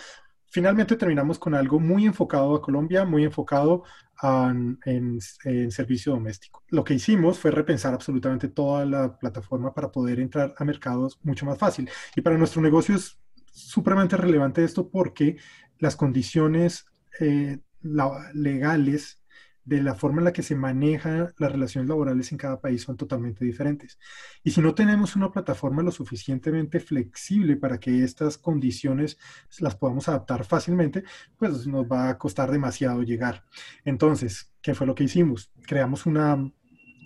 finalmente 0.52 0.96
terminamos 0.96 1.38
con 1.38 1.54
algo 1.54 1.80
muy 1.80 2.04
enfocado 2.04 2.54
a 2.54 2.60
Colombia, 2.60 3.06
muy 3.06 3.24
enfocado 3.24 3.84
en, 4.22 4.78
en, 4.84 5.18
en, 5.44 5.70
servicio 5.70 6.12
doméstico. 6.12 6.62
Lo 6.68 6.84
que 6.84 6.92
hicimos 6.92 7.38
fue 7.38 7.50
repensar 7.50 7.94
absolutamente 7.94 8.48
toda 8.48 8.84
la 8.84 9.18
plataforma 9.18 9.72
para 9.72 9.90
poder 9.90 10.20
entrar 10.20 10.54
a 10.58 10.64
mercados 10.64 11.18
mucho 11.22 11.46
más 11.46 11.56
fácil. 11.56 11.88
Y 12.14 12.20
para 12.20 12.36
nuestro 12.36 12.60
negocio 12.60 12.94
es 12.94 13.18
supremamente 13.50 14.18
relevante 14.18 14.62
esto 14.62 14.90
porque 14.90 15.36
las 15.78 15.96
condiciones 15.96 16.84
eh, 17.18 17.58
legales 18.34 19.21
de 19.64 19.82
la 19.82 19.94
forma 19.94 20.20
en 20.20 20.24
la 20.24 20.32
que 20.32 20.42
se 20.42 20.56
manejan 20.56 21.32
las 21.38 21.52
relaciones 21.52 21.88
laborales 21.88 22.32
en 22.32 22.38
cada 22.38 22.60
país 22.60 22.82
son 22.82 22.96
totalmente 22.96 23.44
diferentes. 23.44 23.98
Y 24.42 24.50
si 24.50 24.60
no 24.60 24.74
tenemos 24.74 25.14
una 25.16 25.30
plataforma 25.30 25.82
lo 25.82 25.90
suficientemente 25.90 26.80
flexible 26.80 27.56
para 27.56 27.78
que 27.78 28.02
estas 28.02 28.38
condiciones 28.38 29.18
las 29.60 29.76
podamos 29.76 30.08
adaptar 30.08 30.44
fácilmente, 30.44 31.04
pues 31.36 31.66
nos 31.66 31.86
va 31.86 32.08
a 32.08 32.18
costar 32.18 32.50
demasiado 32.50 33.02
llegar. 33.02 33.44
Entonces, 33.84 34.52
¿qué 34.60 34.74
fue 34.74 34.86
lo 34.86 34.94
que 34.94 35.04
hicimos? 35.04 35.52
Creamos 35.66 36.06
una, 36.06 36.34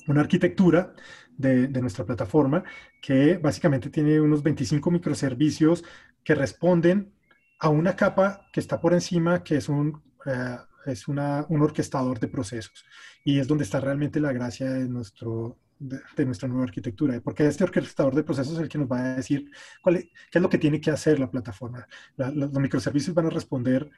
una 0.09 0.21
arquitectura 0.21 0.95
de, 1.37 1.69
de, 1.69 1.81
nuestra 1.83 2.07
plataforma 2.07 2.65
que 3.03 3.37
básicamente 3.37 3.91
tiene 3.91 4.21
unos 4.21 4.43
25 4.43 4.91
microservicios 4.91 5.85
que 6.25 6.35
responden 6.35 7.13
a 7.59 7.69
una 7.69 7.95
capa 7.97 8.49
que 8.53 8.61
está 8.61 8.81
por 8.81 8.95
encima, 8.95 9.43
que 9.43 9.57
es 9.57 9.69
un 9.69 10.03
eh, 10.27 10.57
es 10.87 11.09
una, 11.09 11.45
un 11.49 11.63
orquestador 11.63 12.19
de 12.19 12.29
procesos 12.29 12.85
y 13.25 13.39
es 13.39 13.49
donde 13.49 13.65
está 13.65 13.81
realmente 13.81 14.21
la 14.21 14.33
gracia 14.33 14.71
de, 14.71 14.89
nuestro, 14.89 15.59
de, 15.79 16.25
nuestra 16.25 16.49
nueva 16.49 16.65
arquitectura, 16.65 17.21
porque 17.21 17.47
este 17.47 17.65
orquestador 17.65 18.15
de 18.15 18.23
procesos 18.23 18.55
es 18.55 18.61
el 18.61 18.69
que 18.69 18.79
nos 18.79 18.91
va 18.91 19.01
a 19.01 19.17
decir 19.17 19.51
cuál 19.83 20.09
qué 20.31 20.39
es 20.39 20.43
lo 20.43 20.49
que 20.49 20.59
tiene 20.59 20.81
que 20.81 20.91
hacer 20.91 21.19
la 21.19 21.31
plataforma. 21.31 21.87
los 22.17 22.53
microservicios 22.53 23.15
van 23.15 23.27
a 23.27 23.31
responder 23.31 23.91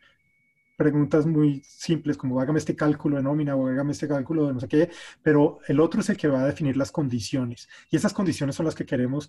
preguntas 0.76 1.26
muy 1.26 1.61
simples 1.64 2.16
como 2.16 2.40
hágame 2.40 2.61
este 2.61 2.76
cálculo 2.76 3.16
de 3.16 3.23
nómina 3.25 3.57
o 3.57 3.66
hágame 3.66 3.92
este 3.92 4.07
cálculo 4.07 4.47
de 4.47 4.54
no 4.54 4.61
sé 4.61 4.68
qué, 4.68 4.90
pero 5.23 5.59
el 5.66 5.80
otro 5.80 6.00
es 6.00 6.09
el 6.09 6.16
que 6.16 6.28
va 6.28 6.42
a 6.42 6.47
definir 6.47 6.76
las 6.76 6.92
condiciones 6.92 7.68
y 7.90 7.97
esas 7.97 8.12
condiciones 8.12 8.54
son 8.54 8.66
las 8.66 8.76
que 8.76 8.87
queremos 8.87 9.28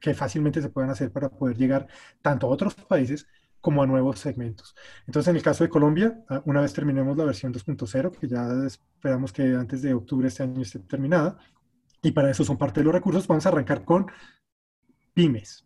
que 0.00 0.12
fácilmente 0.12 0.60
se 0.60 0.68
puedan 0.68 0.90
hacer 0.90 1.10
para 1.10 1.30
poder 1.30 1.56
llegar 1.56 1.86
tanto 2.20 2.46
a 2.46 2.50
otros 2.50 2.74
países 2.74 3.26
como 3.62 3.82
a 3.82 3.86
nuevos 3.86 4.18
segmentos. 4.18 4.74
Entonces, 5.06 5.30
en 5.30 5.36
el 5.36 5.42
caso 5.42 5.64
de 5.64 5.70
Colombia, 5.70 6.22
ah, 6.28 6.42
una 6.44 6.60
vez 6.60 6.74
terminemos 6.74 7.16
la 7.16 7.24
versión 7.24 7.54
2.0, 7.54 8.18
que 8.18 8.28
ya 8.28 8.46
esperamos 8.66 9.32
que 9.32 9.54
antes 9.54 9.80
de 9.80 9.94
octubre 9.94 10.24
de 10.24 10.28
este 10.28 10.42
año 10.42 10.60
esté 10.60 10.80
terminada, 10.80 11.38
y 12.02 12.10
para 12.10 12.30
eso 12.30 12.44
son 12.44 12.58
parte 12.58 12.80
de 12.80 12.84
los 12.84 12.92
recursos, 12.92 13.26
vamos 13.26 13.46
a 13.46 13.50
arrancar 13.50 13.84
con 13.84 14.06
pymes. 15.14 15.64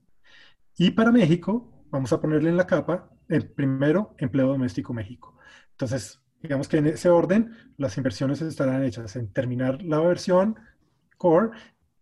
Y 0.76 0.90
para 0.90 1.10
México, 1.10 1.86
vamos 1.90 2.12
a 2.12 2.20
ponerle 2.20 2.50
en 2.50 2.58
la 2.58 2.66
capa 2.66 3.10
el 3.28 3.50
primero, 3.50 4.14
empleo 4.18 4.48
doméstico 4.48 4.92
México. 4.92 5.38
Entonces, 5.70 6.20
digamos 6.42 6.68
que 6.68 6.76
en 6.76 6.88
ese 6.88 7.08
orden, 7.08 7.50
las 7.78 7.96
inversiones 7.96 8.42
estarán 8.42 8.84
hechas 8.84 9.16
en 9.16 9.32
terminar 9.32 9.82
la 9.82 10.00
versión 10.00 10.56
core 11.16 11.50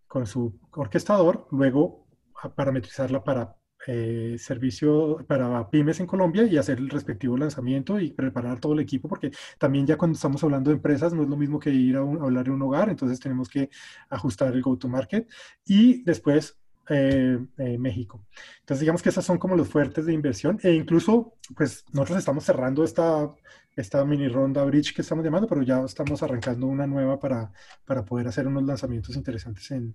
con 0.08 0.26
su 0.26 0.58
orquestador, 0.72 1.46
luego 1.52 2.08
parametrizarla 2.56 3.22
para 3.22 3.56
eh, 3.86 4.36
servicio 4.38 5.24
para 5.26 5.68
pymes 5.68 6.00
en 6.00 6.06
Colombia 6.06 6.44
y 6.44 6.56
hacer 6.56 6.78
el 6.78 6.88
respectivo 6.88 7.36
lanzamiento 7.36 8.00
y 8.00 8.12
preparar 8.12 8.58
todo 8.58 8.72
el 8.72 8.80
equipo, 8.80 9.08
porque 9.08 9.30
también 9.58 9.86
ya 9.86 9.98
cuando 9.98 10.14
estamos 10.16 10.42
hablando 10.42 10.70
de 10.70 10.76
empresas 10.76 11.12
no 11.12 11.22
es 11.22 11.28
lo 11.28 11.36
mismo 11.36 11.58
que 11.58 11.70
ir 11.70 11.96
a, 11.96 12.00
hablar 12.00 12.44
de 12.44 12.50
un 12.50 12.62
hogar, 12.62 12.88
entonces 12.88 13.20
tenemos 13.20 13.48
que 13.48 13.68
ajustar 14.08 14.54
el 14.54 14.62
go-to-market 14.62 15.28
y 15.66 16.02
después 16.04 16.58
eh, 16.88 17.38
eh, 17.58 17.78
México. 17.78 18.24
Entonces 18.60 18.80
digamos 18.80 19.02
que 19.02 19.08
esas 19.08 19.24
son 19.24 19.38
como 19.38 19.56
los 19.56 19.68
fuertes 19.68 20.06
de 20.06 20.12
inversión 20.12 20.58
e 20.62 20.72
incluso 20.72 21.34
pues 21.56 21.84
nosotros 21.92 22.18
estamos 22.18 22.44
cerrando 22.44 22.84
esta, 22.84 23.34
esta 23.76 24.04
mini 24.04 24.28
ronda 24.28 24.64
bridge 24.64 24.94
que 24.94 25.02
estamos 25.02 25.24
llamando, 25.24 25.48
pero 25.48 25.62
ya 25.62 25.80
estamos 25.80 26.22
arrancando 26.22 26.66
una 26.66 26.86
nueva 26.86 27.18
para, 27.18 27.52
para 27.84 28.04
poder 28.04 28.28
hacer 28.28 28.46
unos 28.46 28.64
lanzamientos 28.64 29.16
interesantes 29.16 29.70
en, 29.70 29.94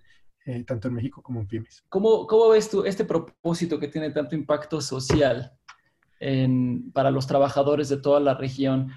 eh, 0.50 0.63
tanto 0.63 0.88
en 0.88 0.96
México 0.96 1.22
como 1.22 1.39
en 1.41 1.48
pymes. 1.48 1.84
¿Cómo, 1.89 2.25
¿Cómo, 2.25 2.50
ves 2.50 2.72
tú 2.72 2.84
este 2.84 3.06
propósito 3.06 3.79
que 3.79 3.88
tiene 3.88 4.10
tanto 4.10 4.34
impacto 4.34 4.82
social 4.82 5.53
en, 6.20 6.91
para 6.91 7.12
los 7.12 7.27
trabajadores 7.27 7.88
de 7.88 7.98
toda 7.98 8.20
la 8.20 8.34
región? 8.34 8.89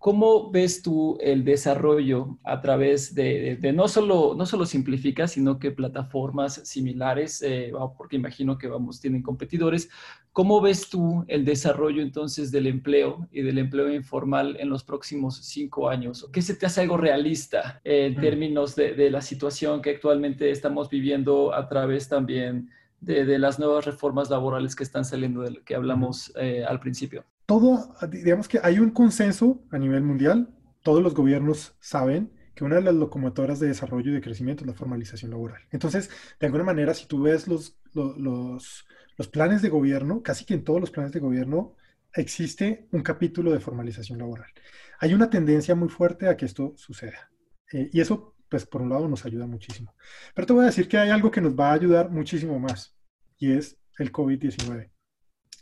¿Cómo 0.00 0.50
ves 0.50 0.80
tú 0.80 1.18
el 1.20 1.44
desarrollo 1.44 2.38
a 2.42 2.62
través 2.62 3.14
de, 3.14 3.58
de, 3.60 3.72
no, 3.74 3.86
solo, 3.86 4.34
no 4.34 4.46
solo 4.46 4.64
simplifica, 4.64 5.28
sino 5.28 5.58
que 5.58 5.72
plataformas 5.72 6.54
similares, 6.66 7.42
eh, 7.42 7.70
porque 7.98 8.16
imagino 8.16 8.56
que 8.56 8.66
vamos, 8.66 8.98
tienen 8.98 9.20
competidores, 9.20 9.90
¿cómo 10.32 10.62
ves 10.62 10.88
tú 10.88 11.26
el 11.28 11.44
desarrollo 11.44 12.00
entonces 12.00 12.50
del 12.50 12.66
empleo 12.66 13.28
y 13.30 13.42
del 13.42 13.58
empleo 13.58 13.92
informal 13.92 14.56
en 14.58 14.70
los 14.70 14.84
próximos 14.84 15.36
cinco 15.44 15.90
años? 15.90 16.26
¿Qué 16.32 16.40
se 16.40 16.54
te 16.54 16.64
hace 16.64 16.80
algo 16.80 16.96
realista 16.96 17.82
en 17.84 18.18
términos 18.18 18.74
de, 18.76 18.94
de 18.94 19.10
la 19.10 19.20
situación 19.20 19.82
que 19.82 19.90
actualmente 19.90 20.50
estamos 20.50 20.88
viviendo 20.88 21.52
a 21.52 21.68
través 21.68 22.08
también 22.08 22.70
de, 23.02 23.26
de, 23.26 23.38
las 23.38 23.58
nuevas 23.58 23.84
reformas 23.84 24.30
laborales 24.30 24.74
que 24.74 24.82
están 24.82 25.04
saliendo 25.04 25.42
de 25.42 25.50
lo 25.50 25.62
que 25.62 25.74
hablamos 25.74 26.32
eh, 26.36 26.64
al 26.66 26.80
principio 26.80 27.26
todo, 27.50 27.96
digamos 28.08 28.46
que 28.46 28.60
hay 28.62 28.78
un 28.78 28.92
consenso 28.92 29.60
a 29.72 29.78
nivel 29.78 30.04
mundial, 30.04 30.54
todos 30.84 31.02
los 31.02 31.16
gobiernos 31.16 31.74
saben 31.80 32.32
que 32.54 32.62
una 32.62 32.76
de 32.76 32.82
las 32.82 32.94
locomotoras 32.94 33.58
de 33.58 33.66
desarrollo 33.66 34.12
y 34.12 34.14
de 34.14 34.20
crecimiento 34.20 34.62
es 34.62 34.68
la 34.68 34.74
formalización 34.76 35.32
laboral. 35.32 35.60
Entonces, 35.72 36.10
de 36.38 36.46
alguna 36.46 36.62
manera, 36.62 36.94
si 36.94 37.06
tú 37.06 37.22
ves 37.22 37.48
los, 37.48 37.76
los, 37.92 38.86
los, 39.16 39.28
planes 39.32 39.62
de 39.62 39.68
gobierno, 39.68 40.22
casi 40.22 40.44
que 40.44 40.54
en 40.54 40.62
todos 40.62 40.80
los 40.80 40.92
planes 40.92 41.10
de 41.10 41.18
gobierno 41.18 41.74
existe 42.14 42.86
un 42.92 43.02
capítulo 43.02 43.50
de 43.50 43.58
formalización 43.58 44.20
laboral. 44.20 44.52
Hay 45.00 45.12
una 45.12 45.28
tendencia 45.28 45.74
muy 45.74 45.88
fuerte 45.88 46.28
a 46.28 46.36
que 46.36 46.44
esto 46.44 46.74
suceda. 46.76 47.32
Eh, 47.72 47.90
y 47.92 48.00
eso, 48.00 48.36
pues, 48.48 48.64
por 48.64 48.80
un 48.80 48.90
lado 48.90 49.08
nos 49.08 49.26
ayuda 49.26 49.48
muchísimo. 49.48 49.96
Pero 50.36 50.46
te 50.46 50.52
voy 50.52 50.62
a 50.62 50.66
decir 50.66 50.86
que 50.86 50.98
hay 50.98 51.10
algo 51.10 51.32
que 51.32 51.40
nos 51.40 51.58
va 51.58 51.70
a 51.70 51.74
ayudar 51.74 52.10
muchísimo 52.10 52.60
más, 52.60 52.94
y 53.38 53.50
es 53.54 53.76
el 53.98 54.12
COVID-19. 54.12 54.92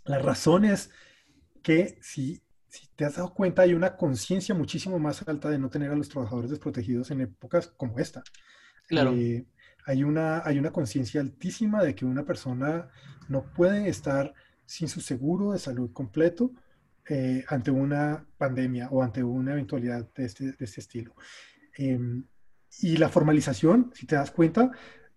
La 0.04 0.18
razón 0.18 0.66
es 0.66 0.90
que 1.68 1.98
si, 2.00 2.40
si 2.66 2.88
te 2.96 3.04
has 3.04 3.16
dado 3.16 3.34
cuenta 3.34 3.60
hay 3.60 3.74
una 3.74 3.94
conciencia 3.94 4.54
muchísimo 4.54 4.98
más 4.98 5.28
alta 5.28 5.50
de 5.50 5.58
no 5.58 5.68
tener 5.68 5.90
a 5.90 5.96
los 5.96 6.08
trabajadores 6.08 6.48
desprotegidos 6.48 7.10
en 7.10 7.20
épocas 7.20 7.68
como 7.76 7.98
esta. 7.98 8.22
Claro. 8.86 9.12
Eh, 9.12 9.44
hay 9.84 10.02
una, 10.02 10.40
hay 10.46 10.58
una 10.58 10.70
conciencia 10.70 11.20
altísima 11.20 11.82
de 11.84 11.94
que 11.94 12.06
una 12.06 12.24
persona 12.24 12.88
no 13.28 13.52
puede 13.52 13.86
estar 13.90 14.32
sin 14.64 14.88
su 14.88 15.02
seguro 15.02 15.52
de 15.52 15.58
salud 15.58 15.92
completo 15.92 16.52
eh, 17.06 17.44
ante 17.48 17.70
una 17.70 18.26
pandemia 18.38 18.88
o 18.90 19.02
ante 19.02 19.22
una 19.22 19.52
eventualidad 19.52 20.08
de 20.14 20.24
este, 20.24 20.52
de 20.52 20.64
este 20.64 20.80
estilo. 20.80 21.14
Em, 21.76 22.24
y 22.80 22.96
la 22.96 23.10
formalización, 23.10 23.92
si 23.94 24.06
te 24.06 24.16
das 24.16 24.30
cuenta, 24.30 24.70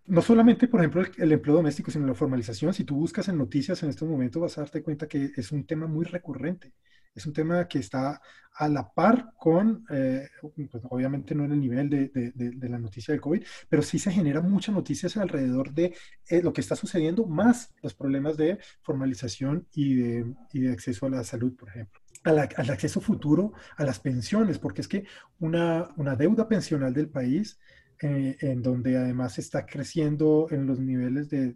no 0.07 0.21
solamente, 0.21 0.67
por 0.67 0.79
ejemplo, 0.79 1.03
el, 1.17 1.31
empleo 1.31 1.55
doméstico, 1.55 1.91
sino 1.91 2.07
la 2.07 2.13
formalización. 2.15 2.73
Si 2.73 2.83
tú 2.83 2.95
buscas 2.95 3.27
en 3.27 3.37
noticias 3.37 3.81
en 3.83 3.89
estos 3.89 4.07
momentos, 4.07 4.41
vas 4.41 4.57
a 4.57 4.61
darte 4.61 4.83
cuenta 4.83 5.07
que 5.07 5.31
es 5.35 5.51
un 5.51 5.65
tema 5.65 5.87
muy 5.87 6.05
recurrente 6.05 6.73
Es 7.13 7.25
un 7.25 7.33
tema 7.33 7.67
que 7.67 7.79
está 7.79 8.21
a 8.53 8.67
la 8.67 8.91
par 8.91 9.33
con, 9.37 9.85
eh, 9.89 10.27
pues, 10.71 10.83
obviamente 10.89 11.35
no 11.35 11.45
en 11.45 11.53
el 11.53 11.59
nivel 11.59 11.89
de, 11.89 12.09
de, 12.09 12.31
de, 12.33 12.69
la 12.69 12.79
noticia 12.79 13.13
del 13.13 13.21
COVID, 13.21 13.43
pero 13.69 13.81
sí 13.81 13.99
se 13.99 14.11
generan 14.11 14.49
muchas 14.49 14.75
noticias 14.75 15.15
alrededor 15.17 15.73
de 15.73 15.95
eh, 16.27 16.41
lo 16.41 16.51
que 16.51 16.61
está 16.61 16.75
sucediendo, 16.75 17.25
más 17.25 17.73
los 17.81 17.93
problemas 17.93 18.37
de 18.37 18.59
formalización 18.81 19.67
y 19.73 19.95
de, 19.95 20.35
y 20.53 20.61
de 20.61 20.71
acceso 20.71 21.05
a 21.05 21.09
la 21.09 21.23
salud, 21.23 21.55
por 21.55 21.69
ejemplo. 21.69 22.01
al 22.23 22.69
acceso 22.69 23.01
futuro 23.01 23.53
a 23.77 23.85
las 23.85 23.99
pensiones, 23.99 24.59
porque 24.59 24.81
es 24.81 24.87
que 24.87 25.05
una, 25.39 25.89
una 25.97 26.15
deuda 26.15 26.47
pensional 26.47 26.93
del 26.93 27.09
país, 27.09 27.57
eh, 28.01 28.37
en 28.41 28.61
donde 28.61 28.97
además 28.97 29.39
está 29.39 29.65
creciendo 29.65 30.47
en 30.51 30.65
los 30.67 30.79
niveles 30.79 31.29
de, 31.29 31.53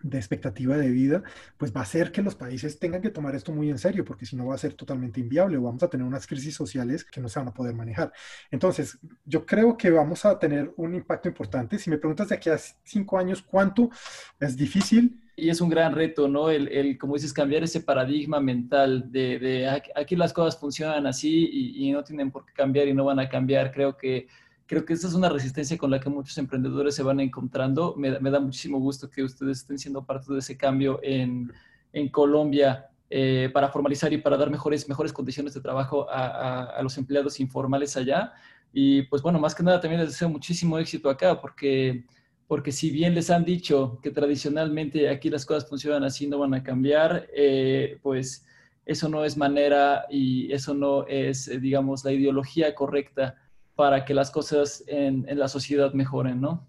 de 0.00 0.16
expectativa 0.16 0.76
de 0.76 0.90
vida, 0.90 1.22
pues 1.56 1.74
va 1.74 1.80
a 1.80 1.82
hacer 1.82 2.12
que 2.12 2.22
los 2.22 2.36
países 2.36 2.78
tengan 2.78 3.02
que 3.02 3.10
tomar 3.10 3.34
esto 3.34 3.52
muy 3.52 3.68
en 3.68 3.78
serio, 3.78 4.04
porque 4.04 4.26
si 4.26 4.36
no 4.36 4.46
va 4.46 4.54
a 4.54 4.58
ser 4.58 4.74
totalmente 4.74 5.20
inviable 5.20 5.56
o 5.56 5.62
vamos 5.62 5.82
a 5.82 5.88
tener 5.90 6.06
unas 6.06 6.26
crisis 6.26 6.54
sociales 6.54 7.04
que 7.04 7.20
no 7.20 7.28
se 7.28 7.40
van 7.40 7.48
a 7.48 7.54
poder 7.54 7.74
manejar. 7.74 8.12
Entonces, 8.50 8.98
yo 9.24 9.44
creo 9.44 9.76
que 9.76 9.90
vamos 9.90 10.24
a 10.24 10.38
tener 10.38 10.72
un 10.76 10.94
impacto 10.94 11.28
importante. 11.28 11.78
Si 11.78 11.90
me 11.90 11.98
preguntas 11.98 12.28
de 12.28 12.36
aquí 12.36 12.48
a 12.48 12.58
cinco 12.84 13.18
años 13.18 13.42
cuánto, 13.42 13.90
es 14.38 14.56
difícil. 14.56 15.20
Y 15.34 15.50
es 15.50 15.60
un 15.60 15.68
gran 15.68 15.94
reto, 15.94 16.28
¿no? 16.28 16.50
El, 16.50 16.68
el 16.68 16.98
como 16.98 17.14
dices, 17.14 17.32
cambiar 17.32 17.62
ese 17.62 17.80
paradigma 17.80 18.40
mental 18.40 19.10
de, 19.10 19.38
de 19.38 19.68
aquí 19.94 20.16
las 20.16 20.32
cosas 20.32 20.58
funcionan 20.60 21.06
así 21.06 21.48
y, 21.52 21.88
y 21.88 21.92
no 21.92 22.02
tienen 22.02 22.30
por 22.30 22.44
qué 22.44 22.52
cambiar 22.52 22.88
y 22.88 22.94
no 22.94 23.04
van 23.04 23.20
a 23.20 23.28
cambiar. 23.28 23.72
Creo 23.72 23.96
que 23.96 24.26
creo 24.68 24.84
que 24.84 24.92
esa 24.92 25.08
es 25.08 25.14
una 25.14 25.30
resistencia 25.30 25.78
con 25.78 25.90
la 25.90 25.98
que 25.98 26.10
muchos 26.10 26.36
emprendedores 26.36 26.94
se 26.94 27.02
van 27.02 27.20
encontrando. 27.20 27.94
Me, 27.96 28.10
da 28.10 28.38
muchísimo 28.38 28.78
gusto 28.78 29.08
que 29.08 29.22
ustedes 29.22 29.60
estén 29.60 29.78
siendo 29.78 30.04
parte 30.04 30.32
de 30.32 30.40
ese 30.40 30.58
cambio 30.58 31.00
en, 31.02 31.50
en 31.94 32.08
Colombia 32.10 32.86
eh, 33.08 33.50
para 33.54 33.70
formalizar 33.70 34.12
y 34.12 34.18
para 34.18 34.36
dar 34.36 34.50
mejores, 34.50 34.86
mejores 34.86 35.10
condiciones 35.14 35.54
de 35.54 35.62
trabajo 35.62 36.06
a, 36.10 36.64
a, 36.64 36.82
los 36.82 36.98
empleados 36.98 37.40
informales 37.40 37.96
allá. 37.96 38.34
Y 38.70 39.02
pues 39.04 39.22
bueno, 39.22 39.40
más 39.40 39.54
que 39.54 39.62
nada 39.62 39.80
también 39.80 40.02
les 40.02 40.10
deseo 40.10 40.28
muchísimo 40.28 40.78
éxito 40.78 41.08
acá 41.08 41.40
porque, 41.40 42.04
porque 42.46 42.70
si 42.70 42.90
bien 42.90 43.14
les 43.14 43.30
han 43.30 43.46
dicho 43.46 43.98
que 44.02 44.10
tradicionalmente 44.10 45.08
aquí 45.08 45.30
las 45.30 45.46
cosas 45.46 45.66
funcionan 45.66 46.04
así, 46.04 46.26
no 46.26 46.38
van 46.40 46.52
a 46.52 46.62
cambiar, 46.62 47.26
eh, 47.34 47.98
pues 48.02 48.44
eso 48.84 49.08
no 49.08 49.24
es 49.24 49.38
manera 49.38 50.04
y 50.10 50.52
eso 50.52 50.74
no 50.74 51.06
es, 51.06 51.48
eh, 51.48 51.58
digamos, 51.58 52.04
la 52.04 52.12
ideología 52.12 52.74
correcta 52.74 53.36
para 53.78 54.04
que 54.04 54.12
las 54.12 54.32
cosas 54.32 54.82
en, 54.88 55.24
en 55.28 55.38
la 55.38 55.46
sociedad 55.46 55.92
mejoren, 55.92 56.40
¿no? 56.40 56.66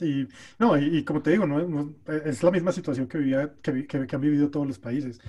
Y, 0.00 0.28
no, 0.60 0.78
y, 0.78 1.02
como 1.02 1.22
te 1.22 1.32
digo, 1.32 1.44
no, 1.44 1.92
es 2.06 2.44
la 2.44 2.52
misma 2.52 2.70
situación 2.70 3.08
que, 3.08 3.18
vivía, 3.18 3.52
que, 3.60 3.84
que, 3.84 4.14
han 4.14 4.20
vivido 4.20 4.48
todos 4.48 4.64
los 4.64 4.78
países. 4.78 5.20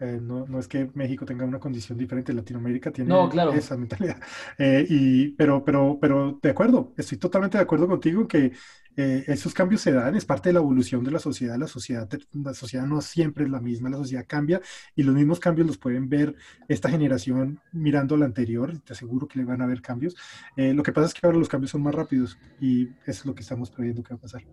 Eh, 0.00 0.18
no, 0.20 0.46
no, 0.46 0.58
es 0.58 0.66
que 0.66 0.90
México 0.94 1.24
tenga 1.24 1.44
una 1.44 1.60
condición 1.60 1.96
diferente, 1.96 2.32
Latinoamérica 2.32 2.90
tiene 2.90 3.14
esa 3.54 3.76
mentalidad. 3.76 4.16
Eh, 4.58 4.86
y, 4.88 5.28
pero, 5.30 5.64
pero, 5.64 5.98
pero 6.00 6.38
de 6.40 6.50
acuerdo, 6.50 6.92
estoy 6.96 7.18
totalmente 7.18 7.58
de 7.58 7.62
acuerdo 7.62 7.88
contigo 7.88 8.26
que 8.28 8.52
eh, 8.96 9.24
esos 9.26 9.52
cambios 9.54 9.80
se 9.80 9.92
dan, 9.92 10.14
es 10.14 10.24
parte 10.24 10.50
de 10.50 10.52
la 10.52 10.60
evolución 10.60 11.02
de 11.02 11.10
la 11.10 11.18
sociedad. 11.18 11.56
La 11.58 11.66
sociedad, 11.66 12.08
la 12.32 12.54
sociedad 12.54 12.86
no 12.86 13.00
siempre 13.00 13.44
es 13.44 13.50
la 13.50 13.60
misma, 13.60 13.90
la 13.90 13.96
sociedad 13.96 14.24
cambia 14.26 14.60
y 14.94 15.02
los 15.02 15.14
mismos 15.14 15.40
cambios 15.40 15.66
los 15.66 15.78
pueden 15.78 16.08
ver 16.08 16.34
esta 16.68 16.88
generación 16.88 17.60
mirando 17.72 18.16
la 18.16 18.26
anterior. 18.26 18.78
Te 18.80 18.92
aseguro 18.92 19.26
que 19.26 19.38
le 19.38 19.44
van 19.44 19.62
a 19.62 19.66
ver 19.66 19.82
cambios. 19.82 20.14
Eh, 20.56 20.74
lo 20.74 20.82
que 20.82 20.92
pasa 20.92 21.08
es 21.08 21.14
que 21.14 21.26
ahora 21.26 21.38
los 21.38 21.48
cambios 21.48 21.72
son 21.72 21.82
más 21.82 21.94
rápidos 21.94 22.38
y 22.60 22.88
eso 23.06 23.20
es 23.20 23.26
lo 23.26 23.34
que 23.34 23.42
estamos 23.42 23.70
previendo 23.70 24.02
que 24.02 24.14
va 24.14 24.18
a 24.18 24.20
pasar. 24.20 24.44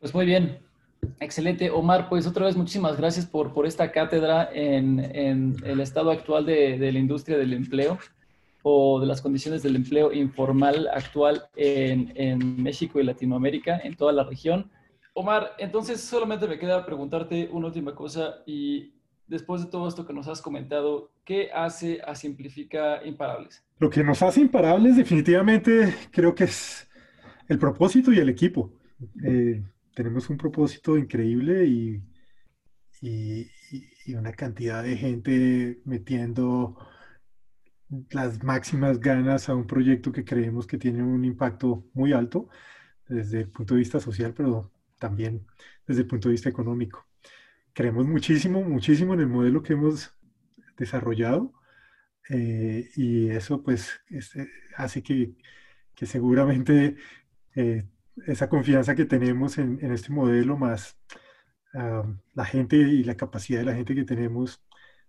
Pues 0.00 0.14
muy 0.14 0.26
bien, 0.26 0.58
Excelente, 1.20 1.70
Omar. 1.70 2.08
Pues 2.08 2.26
otra 2.26 2.46
vez 2.46 2.56
muchísimas 2.56 2.96
gracias 2.96 3.26
por, 3.26 3.52
por 3.52 3.66
esta 3.66 3.92
cátedra 3.92 4.50
en, 4.52 5.00
en 5.14 5.56
el 5.64 5.80
estado 5.80 6.10
actual 6.10 6.46
de, 6.46 6.78
de, 6.78 6.92
la 6.92 6.98
industria 6.98 7.36
del 7.36 7.52
empleo 7.52 7.98
o 8.62 9.00
de 9.00 9.06
las 9.06 9.20
condiciones 9.20 9.62
del 9.62 9.76
empleo 9.76 10.12
informal 10.12 10.88
actual 10.92 11.44
en, 11.56 12.12
en, 12.16 12.62
México 12.62 13.00
y 13.00 13.04
Latinoamérica, 13.04 13.78
en 13.78 13.96
toda 13.96 14.12
la 14.12 14.24
región. 14.24 14.70
Omar, 15.14 15.52
entonces 15.58 16.00
solamente 16.00 16.46
me 16.46 16.58
queda 16.58 16.84
preguntarte 16.84 17.48
una 17.50 17.68
última 17.68 17.94
cosa 17.94 18.42
y 18.46 18.92
después 19.26 19.62
de 19.62 19.70
todo 19.70 19.88
esto 19.88 20.06
que 20.06 20.12
nos 20.12 20.28
has 20.28 20.42
comentado, 20.42 21.10
¿qué 21.24 21.50
hace 21.52 22.00
a 22.06 22.14
Simplifica 22.14 23.04
Imparables? 23.04 23.62
Lo 23.78 23.90
que 23.90 24.02
nos 24.02 24.22
hace 24.22 24.40
imparables 24.40 24.96
definitivamente 24.96 25.94
creo 26.10 26.34
que 26.34 26.44
es 26.44 26.88
el 27.48 27.58
propósito 27.58 28.12
y 28.12 28.18
el 28.18 28.28
equipo. 28.28 28.72
Eh, 29.24 29.62
tenemos 29.98 30.30
un 30.30 30.36
propósito 30.36 30.96
increíble 30.96 31.66
y, 31.66 32.00
y, 33.02 33.50
una 34.14 34.32
cantidad 34.32 34.84
de 34.84 34.96
gente 34.96 35.80
metiendo 35.84 36.78
las 38.10 38.44
máximas 38.44 39.00
ganas 39.00 39.48
a 39.48 39.56
un 39.56 39.66
proyecto 39.66 40.12
que 40.12 40.24
creemos 40.24 40.68
que 40.68 40.78
tiene 40.78 41.02
un 41.02 41.24
impacto 41.24 41.84
muy 41.94 42.12
alto 42.12 42.48
desde 43.08 43.40
el 43.40 43.50
punto 43.50 43.74
de 43.74 43.80
vista 43.80 43.98
social, 43.98 44.34
pero 44.34 44.70
también 45.00 45.44
desde 45.84 46.02
el 46.02 46.06
punto 46.06 46.28
de 46.28 46.34
vista 46.34 46.48
económico. 46.48 47.04
Creemos 47.72 48.06
muchísimo, 48.06 48.62
muchísimo 48.62 49.14
en 49.14 49.20
el 49.20 49.26
modelo 49.26 49.64
que 49.64 49.72
hemos 49.72 50.14
desarrollado 50.76 51.52
eh, 52.30 52.88
y 52.94 53.30
eso 53.30 53.64
pues 53.64 54.00
este, 54.10 54.48
hace 54.76 55.02
que, 55.02 55.34
que 55.96 56.06
seguramente 56.06 56.94
eh, 57.56 57.84
esa 58.26 58.48
confianza 58.48 58.94
que 58.94 59.04
tenemos 59.04 59.58
en, 59.58 59.78
en 59.82 59.92
este 59.92 60.12
modelo 60.12 60.56
más 60.56 60.98
uh, 61.74 62.08
la 62.34 62.44
gente 62.44 62.76
y 62.76 63.04
la 63.04 63.16
capacidad 63.16 63.60
de 63.60 63.66
la 63.66 63.74
gente 63.74 63.94
que 63.94 64.04
tenemos 64.04 64.62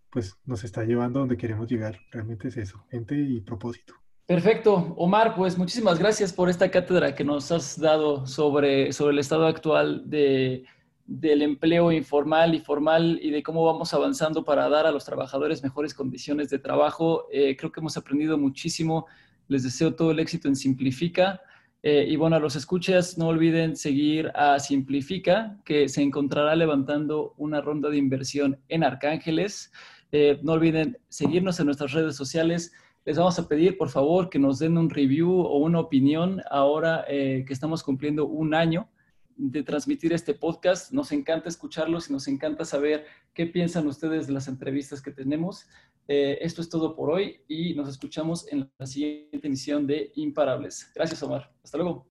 pues 0.09 0.35
nos 0.45 0.63
está 0.63 0.83
llevando 0.83 1.19
a 1.19 1.21
donde 1.21 1.37
queremos 1.37 1.69
llegar. 1.69 1.99
Realmente 2.11 2.47
es 2.47 2.57
eso, 2.57 2.83
gente 2.89 3.15
y 3.15 3.41
propósito. 3.41 3.93
Perfecto. 4.25 4.93
Omar, 4.97 5.35
pues 5.35 5.57
muchísimas 5.57 5.97
gracias 5.97 6.33
por 6.33 6.49
esta 6.49 6.69
cátedra 6.69 7.15
que 7.15 7.23
nos 7.23 7.51
has 7.51 7.79
dado 7.79 8.27
sobre, 8.27 8.93
sobre 8.93 9.13
el 9.13 9.19
estado 9.19 9.47
actual 9.47 10.03
de, 10.07 10.65
del 11.05 11.41
empleo 11.41 11.91
informal 11.91 12.53
y 12.53 12.59
formal 12.59 13.19
y 13.21 13.31
de 13.31 13.41
cómo 13.41 13.65
vamos 13.65 13.91
avanzando 13.95 14.43
para 14.43 14.69
dar 14.69 14.85
a 14.85 14.91
los 14.91 15.03
trabajadores 15.03 15.63
mejores 15.63 15.95
condiciones 15.95 16.49
de 16.51 16.59
trabajo. 16.59 17.25
Eh, 17.31 17.55
creo 17.57 17.71
que 17.71 17.79
hemos 17.79 17.97
aprendido 17.97 18.37
muchísimo. 18.37 19.07
Les 19.47 19.63
deseo 19.63 19.95
todo 19.95 20.11
el 20.11 20.19
éxito 20.19 20.47
en 20.47 20.55
Simplifica. 20.55 21.41
Eh, 21.81 22.05
y 22.09 22.17
bueno, 22.17 22.35
a 22.35 22.39
los 22.39 22.55
escuchas, 22.55 23.17
no 23.17 23.27
olviden 23.27 23.75
seguir 23.75 24.31
a 24.35 24.59
Simplifica, 24.59 25.57
que 25.63 25.87
se 25.87 26.01
encontrará 26.01 26.55
levantando 26.55 27.33
una 27.37 27.61
ronda 27.61 27.89
de 27.89 27.97
inversión 27.97 28.59
en 28.67 28.83
Arcángeles. 28.83 29.71
Eh, 30.11 30.39
no 30.43 30.53
olviden 30.53 30.97
seguirnos 31.07 31.59
en 31.59 31.67
nuestras 31.67 31.93
redes 31.93 32.15
sociales. 32.15 32.73
Les 33.05 33.17
vamos 33.17 33.39
a 33.39 33.47
pedir, 33.47 33.77
por 33.77 33.89
favor, 33.89 34.29
que 34.29 34.39
nos 34.39 34.59
den 34.59 34.77
un 34.77 34.89
review 34.89 35.31
o 35.31 35.57
una 35.59 35.79
opinión 35.79 36.41
ahora 36.51 37.05
eh, 37.07 37.45
que 37.47 37.53
estamos 37.53 37.81
cumpliendo 37.81 38.25
un 38.25 38.53
año 38.53 38.89
de 39.39 39.63
transmitir 39.63 40.11
este 40.13 40.33
podcast. 40.33 40.91
Nos 40.91 41.11
encanta 41.11 41.49
escucharlos 41.49 42.09
y 42.09 42.13
nos 42.13 42.27
encanta 42.27 42.65
saber 42.65 43.05
qué 43.33 43.45
piensan 43.45 43.87
ustedes 43.87 44.27
de 44.27 44.33
las 44.33 44.47
entrevistas 44.47 45.01
que 45.01 45.11
tenemos. 45.11 45.65
Eh, 46.07 46.39
esto 46.41 46.61
es 46.61 46.69
todo 46.69 46.95
por 46.95 47.09
hoy 47.09 47.41
y 47.47 47.73
nos 47.73 47.87
escuchamos 47.87 48.51
en 48.51 48.69
la 48.77 48.85
siguiente 48.85 49.47
emisión 49.47 49.87
de 49.87 50.11
Imparables. 50.15 50.91
Gracias, 50.93 51.23
Omar. 51.23 51.51
Hasta 51.63 51.77
luego. 51.77 52.08